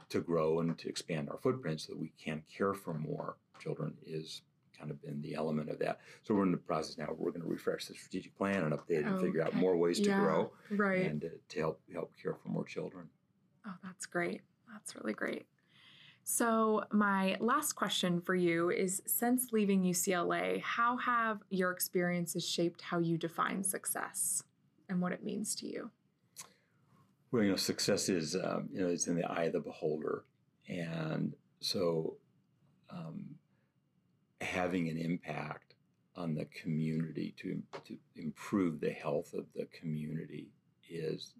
to 0.09 0.21
grow 0.21 0.61
and 0.61 0.79
to 0.79 0.89
expand 0.89 1.29
our 1.29 1.37
footprint 1.37 1.83
so 1.83 1.93
that 1.93 2.01
we 2.01 2.15
can 2.19 2.43
care 2.51 2.73
for 2.73 2.95
more 2.95 3.37
children 3.61 3.93
is 4.07 4.41
kind 4.79 4.91
of 4.91 5.01
been 5.03 5.21
the 5.23 5.35
element 5.35 5.71
of 5.71 5.79
that. 5.79 6.01
So 6.23 6.35
we're 6.35 6.45
in 6.45 6.53
the 6.53 6.59
process 6.59 6.99
now. 6.99 7.09
We're 7.17 7.31
going 7.31 7.43
to 7.43 7.49
refresh 7.49 7.87
the 7.87 7.95
strategic 7.95 8.37
plan 8.37 8.63
and 8.63 8.73
update 8.73 9.07
and 9.07 9.21
figure 9.21 9.43
out 9.43 9.55
more 9.55 9.77
ways 9.77 10.01
to 10.01 10.11
yeah, 10.11 10.21
grow, 10.21 10.53
right, 10.71 11.07
and 11.07 11.25
uh, 11.25 11.29
to 11.49 11.59
help 11.59 11.81
help 11.93 12.13
care 12.21 12.35
for 12.35 12.49
more 12.49 12.65
children. 12.65 13.09
Oh, 13.67 13.75
that's 13.83 14.07
great. 14.07 14.43
That's 14.73 14.95
really 14.97 15.13
great. 15.13 15.47
So 16.25 16.85
my 16.91 17.37
last 17.41 17.75
question 17.75 18.21
for 18.21 18.35
you 18.35 18.71
is: 18.71 19.03
Since 19.07 19.53
leaving 19.53 19.83
UCLA, 19.83 20.61
how 20.61 20.97
have 20.99 21.41
your 21.51 21.71
experiences 21.71 22.47
shaped 22.47 22.83
how 22.83 22.99
you 22.99 23.17
define 23.17 23.63
success 23.63 24.43
and 24.89 25.01
what 25.01 25.13
it 25.13 25.25
means 25.25 25.55
to 25.57 25.67
you? 25.67 25.91
Well, 27.33 27.43
you 27.43 27.51
know, 27.51 27.57
success 27.57 28.09
is 28.09 28.37
um, 28.37 28.69
you 28.73 28.81
know 28.81 28.89
it's 28.89 29.07
in 29.07 29.17
the 29.17 29.25
eye 29.25 29.45
of 29.45 29.53
the 29.53 29.61
beholder, 29.61 30.25
and 30.69 31.35
so. 31.61 32.17
Um, 32.89 33.36
having 34.41 34.89
an 34.89 34.99
impact 34.99 35.75
on 36.15 36.35
the 36.35 36.47
community 36.47 37.35
to, 37.39 37.63
to 37.85 37.97
improve 38.17 38.81
the 38.81 38.91
health 38.91 39.35
of 39.35 39.45
the 39.55 39.67
community 39.67 40.49
is, 40.89 41.35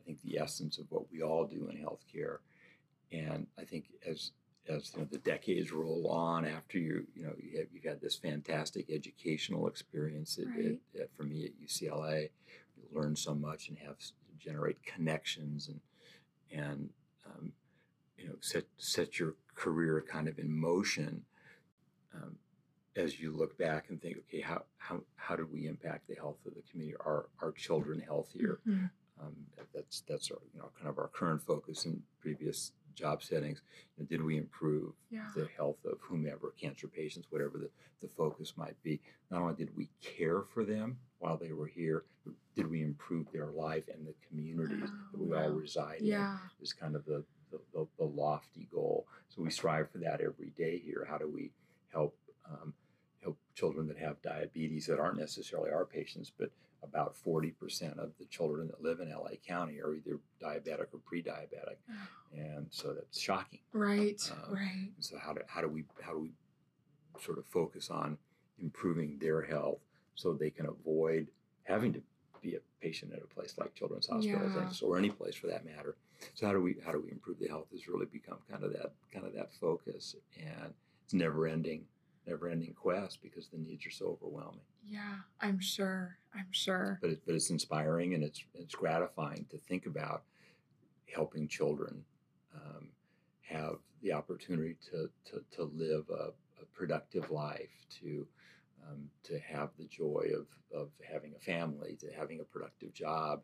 I 0.00 0.04
think, 0.04 0.22
the 0.22 0.38
essence 0.38 0.78
of 0.78 0.86
what 0.88 1.10
we 1.10 1.22
all 1.22 1.46
do 1.46 1.68
in 1.68 1.76
healthcare. 1.76 2.38
And 3.12 3.46
I 3.58 3.64
think 3.64 3.86
as 4.06 4.32
as 4.68 4.92
you 4.94 5.00
know, 5.00 5.08
the 5.10 5.18
decades 5.18 5.72
roll 5.72 6.06
on 6.08 6.44
after 6.44 6.78
you 6.78 7.06
you 7.14 7.24
know 7.24 7.32
you 7.38 7.58
have, 7.58 7.66
you've 7.72 7.84
had 7.84 8.00
this 8.00 8.16
fantastic 8.16 8.90
educational 8.90 9.66
experience 9.66 10.38
at, 10.38 10.46
right. 10.46 10.78
at, 10.94 11.00
at, 11.00 11.16
for 11.16 11.24
me 11.24 11.44
at 11.44 11.60
UCLA, 11.60 12.28
you 12.76 12.84
learn 12.92 13.16
so 13.16 13.34
much 13.34 13.68
and 13.68 13.78
have 13.78 13.96
generate 14.38 14.82
connections 14.84 15.68
and 15.68 15.80
and 16.52 16.90
um, 17.26 17.52
you 18.16 18.26
know 18.26 18.34
set 18.40 18.64
set 18.76 19.18
your 19.18 19.34
career 19.54 20.04
kind 20.08 20.28
of 20.28 20.38
in 20.38 20.50
motion. 20.50 21.22
Um, 22.14 22.36
as 22.96 23.20
you 23.20 23.32
look 23.36 23.56
back 23.56 23.86
and 23.88 24.00
think, 24.00 24.18
okay, 24.18 24.40
how 24.40 24.62
how 24.78 25.00
how 25.16 25.36
did 25.36 25.52
we 25.52 25.66
impact 25.66 26.08
the 26.08 26.14
health 26.14 26.38
of 26.46 26.54
the 26.54 26.62
community? 26.70 26.96
Are 27.04 27.26
our 27.40 27.52
children 27.52 28.00
healthier? 28.00 28.60
Mm-hmm. 28.66 28.86
Um, 29.22 29.36
that's 29.74 30.02
that's 30.08 30.30
our 30.30 30.38
you 30.52 30.60
know 30.60 30.70
kind 30.76 30.88
of 30.88 30.98
our 30.98 31.08
current 31.08 31.42
focus 31.42 31.84
in 31.84 32.02
previous 32.20 32.72
job 32.94 33.22
settings. 33.22 33.62
You 33.96 34.02
know, 34.02 34.08
did 34.08 34.22
we 34.22 34.36
improve 34.36 34.92
yeah. 35.10 35.26
the 35.34 35.48
health 35.56 35.78
of 35.84 35.98
whomever, 36.00 36.52
cancer 36.60 36.88
patients, 36.88 37.28
whatever 37.30 37.58
the, 37.58 37.70
the 38.02 38.08
focus 38.08 38.54
might 38.56 38.80
be? 38.82 39.00
Not 39.30 39.42
only 39.42 39.54
did 39.54 39.76
we 39.76 39.88
care 40.02 40.42
for 40.52 40.64
them 40.64 40.98
while 41.18 41.36
they 41.36 41.52
were 41.52 41.66
here, 41.66 42.04
did 42.56 42.70
we 42.70 42.82
improve 42.82 43.26
their 43.32 43.46
life 43.46 43.84
and 43.92 44.06
the 44.06 44.14
communities 44.28 44.88
oh, 44.88 45.12
that 45.12 45.20
we 45.20 45.28
wow. 45.28 45.44
all 45.44 45.50
reside 45.50 45.98
yeah. 46.00 46.32
in? 46.32 46.38
Is 46.62 46.72
kind 46.72 46.96
of 46.96 47.04
the, 47.04 47.24
the, 47.50 47.60
the, 47.72 47.86
the, 47.98 48.04
lofty 48.04 48.68
goal. 48.72 49.06
So 49.28 49.42
we 49.42 49.50
strive 49.50 49.90
for 49.90 49.98
that 49.98 50.20
every 50.20 50.52
day 50.56 50.80
here. 50.84 51.06
How 51.08 51.18
do 51.18 51.28
we 51.28 51.52
help 51.92 52.16
um, 52.48 52.72
help 53.22 53.38
children 53.54 53.86
that 53.88 53.98
have 53.98 54.20
diabetes 54.22 54.86
that 54.86 54.98
aren't 54.98 55.18
necessarily 55.18 55.70
our 55.70 55.84
patients, 55.84 56.32
but 56.36 56.50
about 56.82 57.14
40% 57.14 57.98
of 57.98 58.12
the 58.18 58.24
children 58.26 58.68
that 58.68 58.82
live 58.82 59.00
in 59.00 59.10
LA 59.10 59.32
County 59.46 59.80
are 59.80 59.94
either 59.94 60.18
diabetic 60.42 60.86
or 60.92 61.00
pre-diabetic. 61.04 61.76
Oh. 61.90 61.94
And 62.32 62.66
so 62.70 62.94
that's 62.94 63.20
shocking. 63.20 63.60
Right, 63.72 64.20
um, 64.32 64.54
right. 64.54 64.88
So 64.98 65.18
how 65.18 65.34
do, 65.34 65.42
how 65.46 65.60
do 65.60 65.68
we 65.68 65.84
how 66.00 66.12
do 66.12 66.20
we 66.20 66.32
sort 67.20 67.38
of 67.38 67.44
focus 67.46 67.90
on 67.90 68.16
improving 68.58 69.18
their 69.20 69.42
health 69.42 69.80
so 70.14 70.32
they 70.32 70.50
can 70.50 70.66
avoid 70.66 71.28
having 71.64 71.92
to 71.92 72.02
be 72.42 72.54
a 72.54 72.60
patient 72.80 73.12
at 73.12 73.22
a 73.22 73.34
place 73.34 73.54
like 73.58 73.74
Children's 73.74 74.06
Hospital 74.06 74.50
yeah. 74.54 74.70
or 74.82 74.96
any 74.96 75.10
place 75.10 75.34
for 75.34 75.48
that 75.48 75.64
matter. 75.64 75.96
So 76.34 76.46
how 76.46 76.52
do 76.52 76.60
we 76.60 76.76
how 76.84 76.92
do 76.92 77.00
we 77.00 77.10
improve 77.10 77.38
the 77.38 77.48
health 77.48 77.66
has 77.72 77.88
really 77.88 78.06
become 78.06 78.38
kind 78.50 78.64
of 78.64 78.72
that 78.72 78.92
kind 79.12 79.26
of 79.26 79.34
that 79.34 79.52
focus 79.52 80.16
and 80.38 80.72
it's 81.10 81.14
never 81.14 81.48
ending 81.48 81.84
never 82.24 82.48
ending 82.48 82.72
quest 82.74 83.20
because 83.22 83.48
the 83.48 83.58
needs 83.58 83.84
are 83.84 83.90
so 83.90 84.16
overwhelming. 84.22 84.60
Yeah, 84.86 85.16
I'm 85.40 85.58
sure. 85.58 86.16
I'm 86.32 86.46
sure. 86.52 86.98
But 87.00 87.10
it's, 87.10 87.20
but 87.26 87.34
it's 87.34 87.50
inspiring 87.50 88.14
and 88.14 88.22
it's 88.22 88.44
it's 88.54 88.74
gratifying 88.76 89.46
to 89.50 89.58
think 89.58 89.86
about 89.86 90.22
helping 91.12 91.48
children 91.48 92.04
um, 92.54 92.90
have 93.42 93.78
the 94.02 94.12
opportunity 94.12 94.76
to 94.90 95.10
to, 95.30 95.42
to 95.56 95.64
live 95.74 96.04
a, 96.10 96.30
a 96.62 96.66
productive 96.72 97.32
life, 97.32 97.86
to 98.00 98.26
um, 98.88 99.10
to 99.24 99.36
have 99.40 99.70
the 99.78 99.86
joy 99.86 100.30
of 100.32 100.46
of 100.72 100.90
having 101.12 101.34
a 101.34 101.40
family, 101.40 101.96
to 102.00 102.06
having 102.16 102.38
a 102.38 102.44
productive 102.44 102.94
job, 102.94 103.40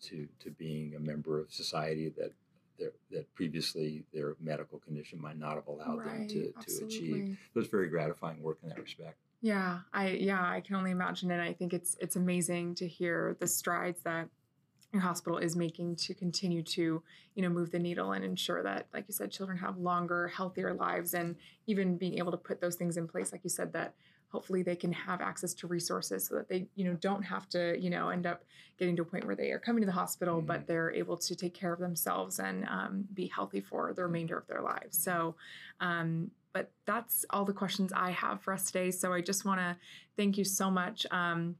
to 0.00 0.26
to 0.40 0.50
being 0.50 0.96
a 0.96 1.00
member 1.00 1.38
of 1.38 1.52
society 1.52 2.08
that 2.16 2.32
that 2.78 3.34
previously 3.34 4.04
their 4.12 4.36
medical 4.40 4.78
condition 4.78 5.20
might 5.20 5.38
not 5.38 5.54
have 5.54 5.66
allowed 5.66 5.98
right, 5.98 6.28
them 6.28 6.28
to, 6.28 6.52
to 6.66 6.84
achieve. 6.84 7.38
So 7.52 7.60
it's 7.60 7.68
very 7.68 7.88
gratifying 7.88 8.42
work 8.42 8.58
in 8.62 8.68
that 8.68 8.80
respect. 8.80 9.16
Yeah, 9.40 9.80
I 9.92 10.08
yeah, 10.08 10.40
I 10.40 10.60
can 10.60 10.74
only 10.74 10.90
imagine 10.90 11.30
and 11.30 11.42
I 11.42 11.52
think 11.52 11.74
it's 11.74 11.96
it's 12.00 12.16
amazing 12.16 12.76
to 12.76 12.88
hear 12.88 13.36
the 13.40 13.46
strides 13.46 14.02
that 14.02 14.28
your 14.94 15.02
hospital 15.02 15.38
is 15.38 15.56
making 15.56 15.96
to 15.96 16.14
continue 16.14 16.62
to, 16.62 17.02
you 17.34 17.42
know, 17.42 17.48
move 17.48 17.70
the 17.72 17.78
needle 17.78 18.12
and 18.12 18.24
ensure 18.24 18.62
that, 18.62 18.86
like 18.94 19.04
you 19.08 19.12
said, 19.12 19.30
children 19.30 19.58
have 19.58 19.76
longer, 19.76 20.28
healthier 20.28 20.72
lives 20.72 21.14
and 21.14 21.36
even 21.66 21.98
being 21.98 22.16
able 22.18 22.30
to 22.30 22.38
put 22.38 22.60
those 22.60 22.76
things 22.76 22.96
in 22.96 23.08
place, 23.08 23.32
like 23.32 23.42
you 23.42 23.50
said, 23.50 23.72
that 23.72 23.94
hopefully 24.34 24.64
they 24.64 24.74
can 24.74 24.92
have 24.92 25.20
access 25.20 25.54
to 25.54 25.68
resources 25.68 26.26
so 26.26 26.34
that 26.34 26.48
they 26.48 26.66
you 26.74 26.84
know 26.84 26.94
don't 26.94 27.22
have 27.22 27.48
to 27.48 27.78
you 27.78 27.88
know 27.88 28.08
end 28.08 28.26
up 28.26 28.42
getting 28.80 28.96
to 28.96 29.02
a 29.02 29.04
point 29.04 29.24
where 29.24 29.36
they 29.36 29.52
are 29.52 29.60
coming 29.60 29.80
to 29.80 29.86
the 29.86 29.92
hospital 29.92 30.38
mm-hmm. 30.38 30.46
but 30.48 30.66
they're 30.66 30.92
able 30.92 31.16
to 31.16 31.36
take 31.36 31.54
care 31.54 31.72
of 31.72 31.78
themselves 31.78 32.40
and 32.40 32.66
um, 32.68 33.04
be 33.14 33.28
healthy 33.28 33.60
for 33.60 33.92
the 33.94 34.02
remainder 34.02 34.36
of 34.36 34.44
their 34.48 34.60
lives. 34.60 34.98
So 34.98 35.36
um, 35.80 36.32
but 36.52 36.72
that's 36.84 37.24
all 37.30 37.44
the 37.44 37.52
questions 37.52 37.92
i 37.94 38.10
have 38.10 38.42
for 38.42 38.52
us 38.52 38.64
today. 38.66 38.90
So 38.90 39.12
i 39.12 39.20
just 39.20 39.44
want 39.44 39.60
to 39.60 39.76
thank 40.16 40.36
you 40.36 40.44
so 40.44 40.68
much. 40.68 41.06
Um, 41.12 41.54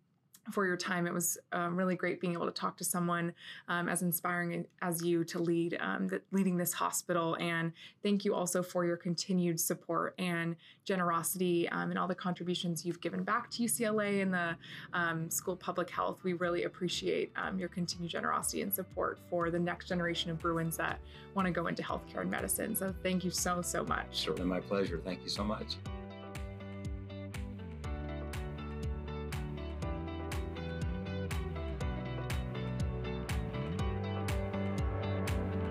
for 0.51 0.67
your 0.67 0.77
time. 0.77 1.07
It 1.07 1.13
was 1.13 1.39
um, 1.53 1.77
really 1.77 1.97
great 1.97 2.21
being 2.21 2.35
able 2.35 2.47
to 2.47 2.53
talk 2.53 2.77
to 2.79 2.85
someone 2.85 3.33
um, 3.69 3.89
as 3.89 4.03
inspiring 4.03 4.67
as 4.83 5.03
you 5.03 5.25
to 5.25 5.39
lead 5.39 5.79
um, 5.81 6.09
the, 6.09 6.21
leading 6.33 6.57
this 6.57 6.73
hospital. 6.73 7.37
And 7.41 7.73
thank 8.03 8.25
you 8.25 8.35
also 8.35 8.63
for 8.63 8.85
your 8.85 8.97
continued 8.97 9.59
support 9.59 10.15
and 10.19 10.57
generosity 10.85 11.69
um, 11.71 11.91
and 11.91 11.99
all 11.99 12.09
the 12.09 12.15
contributions 12.15 12.85
you've 12.85 13.01
given 13.01 13.25
back 13.25 13.51
to 13.53 13.63
UCLA 13.63 14.23
and 14.23 14.33
the 14.33 14.57
um, 14.93 15.31
School 15.31 15.55
of 15.55 15.61
Public 15.61 15.89
Health. 15.89 16.21
We 16.23 16.35
really 16.35 16.65
appreciate 16.65 17.33
um, 17.37 17.59
your 17.59 17.69
continued 17.69 18.11
generosity 18.11 18.63
and 18.63 18.73
support 18.73 19.19
for 19.31 19.51
the 19.51 19.59
next 19.59 19.89
generation 19.89 20.31
of 20.31 20.39
Bruins 20.39 20.77
that 20.77 20.99
want 21.35 21.47
to 21.47 21.53
go 21.53 21.67
into 21.67 21.83
healthcare 21.83 22.21
and 22.21 22.31
medicine. 22.31 22.77
So 22.77 22.95
thank 23.03 23.25
you 23.25 23.31
so, 23.31 23.63
so 23.63 23.85
much. 23.85 24.07
Certainly 24.13 24.49
my 24.49 24.61
pleasure. 24.61 25.01
Thank 25.03 25.23
you 25.23 25.31
so 25.31 25.43
much. 25.43 25.77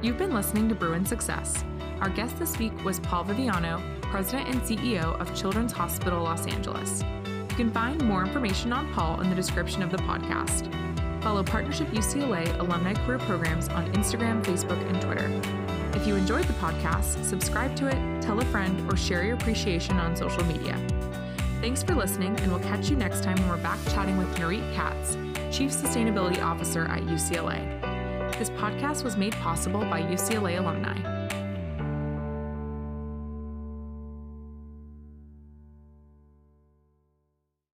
You've 0.04 0.18
been 0.18 0.34
listening 0.34 0.68
to 0.68 0.76
Bruin 0.76 1.06
Success. 1.06 1.64
Our 2.02 2.10
guest 2.10 2.38
this 2.38 2.60
week 2.60 2.74
was 2.84 3.00
Paul 3.00 3.24
Viviano, 3.24 3.82
President 4.02 4.50
and 4.50 4.62
CEO 4.62 5.18
of 5.18 5.34
Children's 5.34 5.72
Hospital 5.72 6.22
Los 6.22 6.46
Angeles. 6.46 7.06
You 7.26 7.56
can 7.56 7.72
find 7.72 8.04
more 8.04 8.22
information 8.22 8.74
on 8.74 8.92
Paul 8.92 9.22
in 9.22 9.30
the 9.30 9.36
description 9.36 9.82
of 9.82 9.92
the 9.92 9.98
podcast. 10.00 10.70
Follow 11.24 11.42
Partnership 11.42 11.88
UCLA 11.92 12.60
alumni 12.60 12.94
career 12.94 13.18
programs 13.20 13.70
on 13.70 13.90
Instagram, 13.94 14.44
Facebook, 14.44 14.86
and 14.90 15.02
Twitter. 15.02 15.32
If 15.98 16.06
you 16.06 16.18
enjoyed 16.18 16.48
the 16.48 16.54
podcast, 16.56 17.24
subscribe 17.24 17.74
to 17.78 17.88
it, 17.88 18.22
tell 18.22 18.38
a 18.42 18.46
friend, 18.48 18.92
or 18.92 18.98
share 18.98 19.24
your 19.24 19.36
appreciation 19.36 20.02
on 20.02 20.18
social 20.18 20.44
media. 20.44 20.78
Thanks 21.62 21.82
for 21.82 21.96
listening, 21.96 22.38
and 22.42 22.52
we'll 22.52 22.60
catch 22.60 22.90
you 22.90 22.98
next 22.98 23.24
time 23.24 23.38
when 23.38 23.48
we're 23.48 23.56
back 23.56 23.80
chatting 23.86 24.18
with 24.18 24.36
Nurit 24.36 24.70
Katz, 24.76 25.16
Chief 25.56 25.72
Sustainability 25.72 26.44
Officer 26.44 26.88
at 26.88 27.04
UCLA. 27.04 27.73
This 28.40 28.50
podcast 28.50 29.04
was 29.04 29.16
made 29.16 29.34
possible 29.34 29.82
by 29.82 30.02
UCLA 30.02 30.58
alumni. 30.58 31.13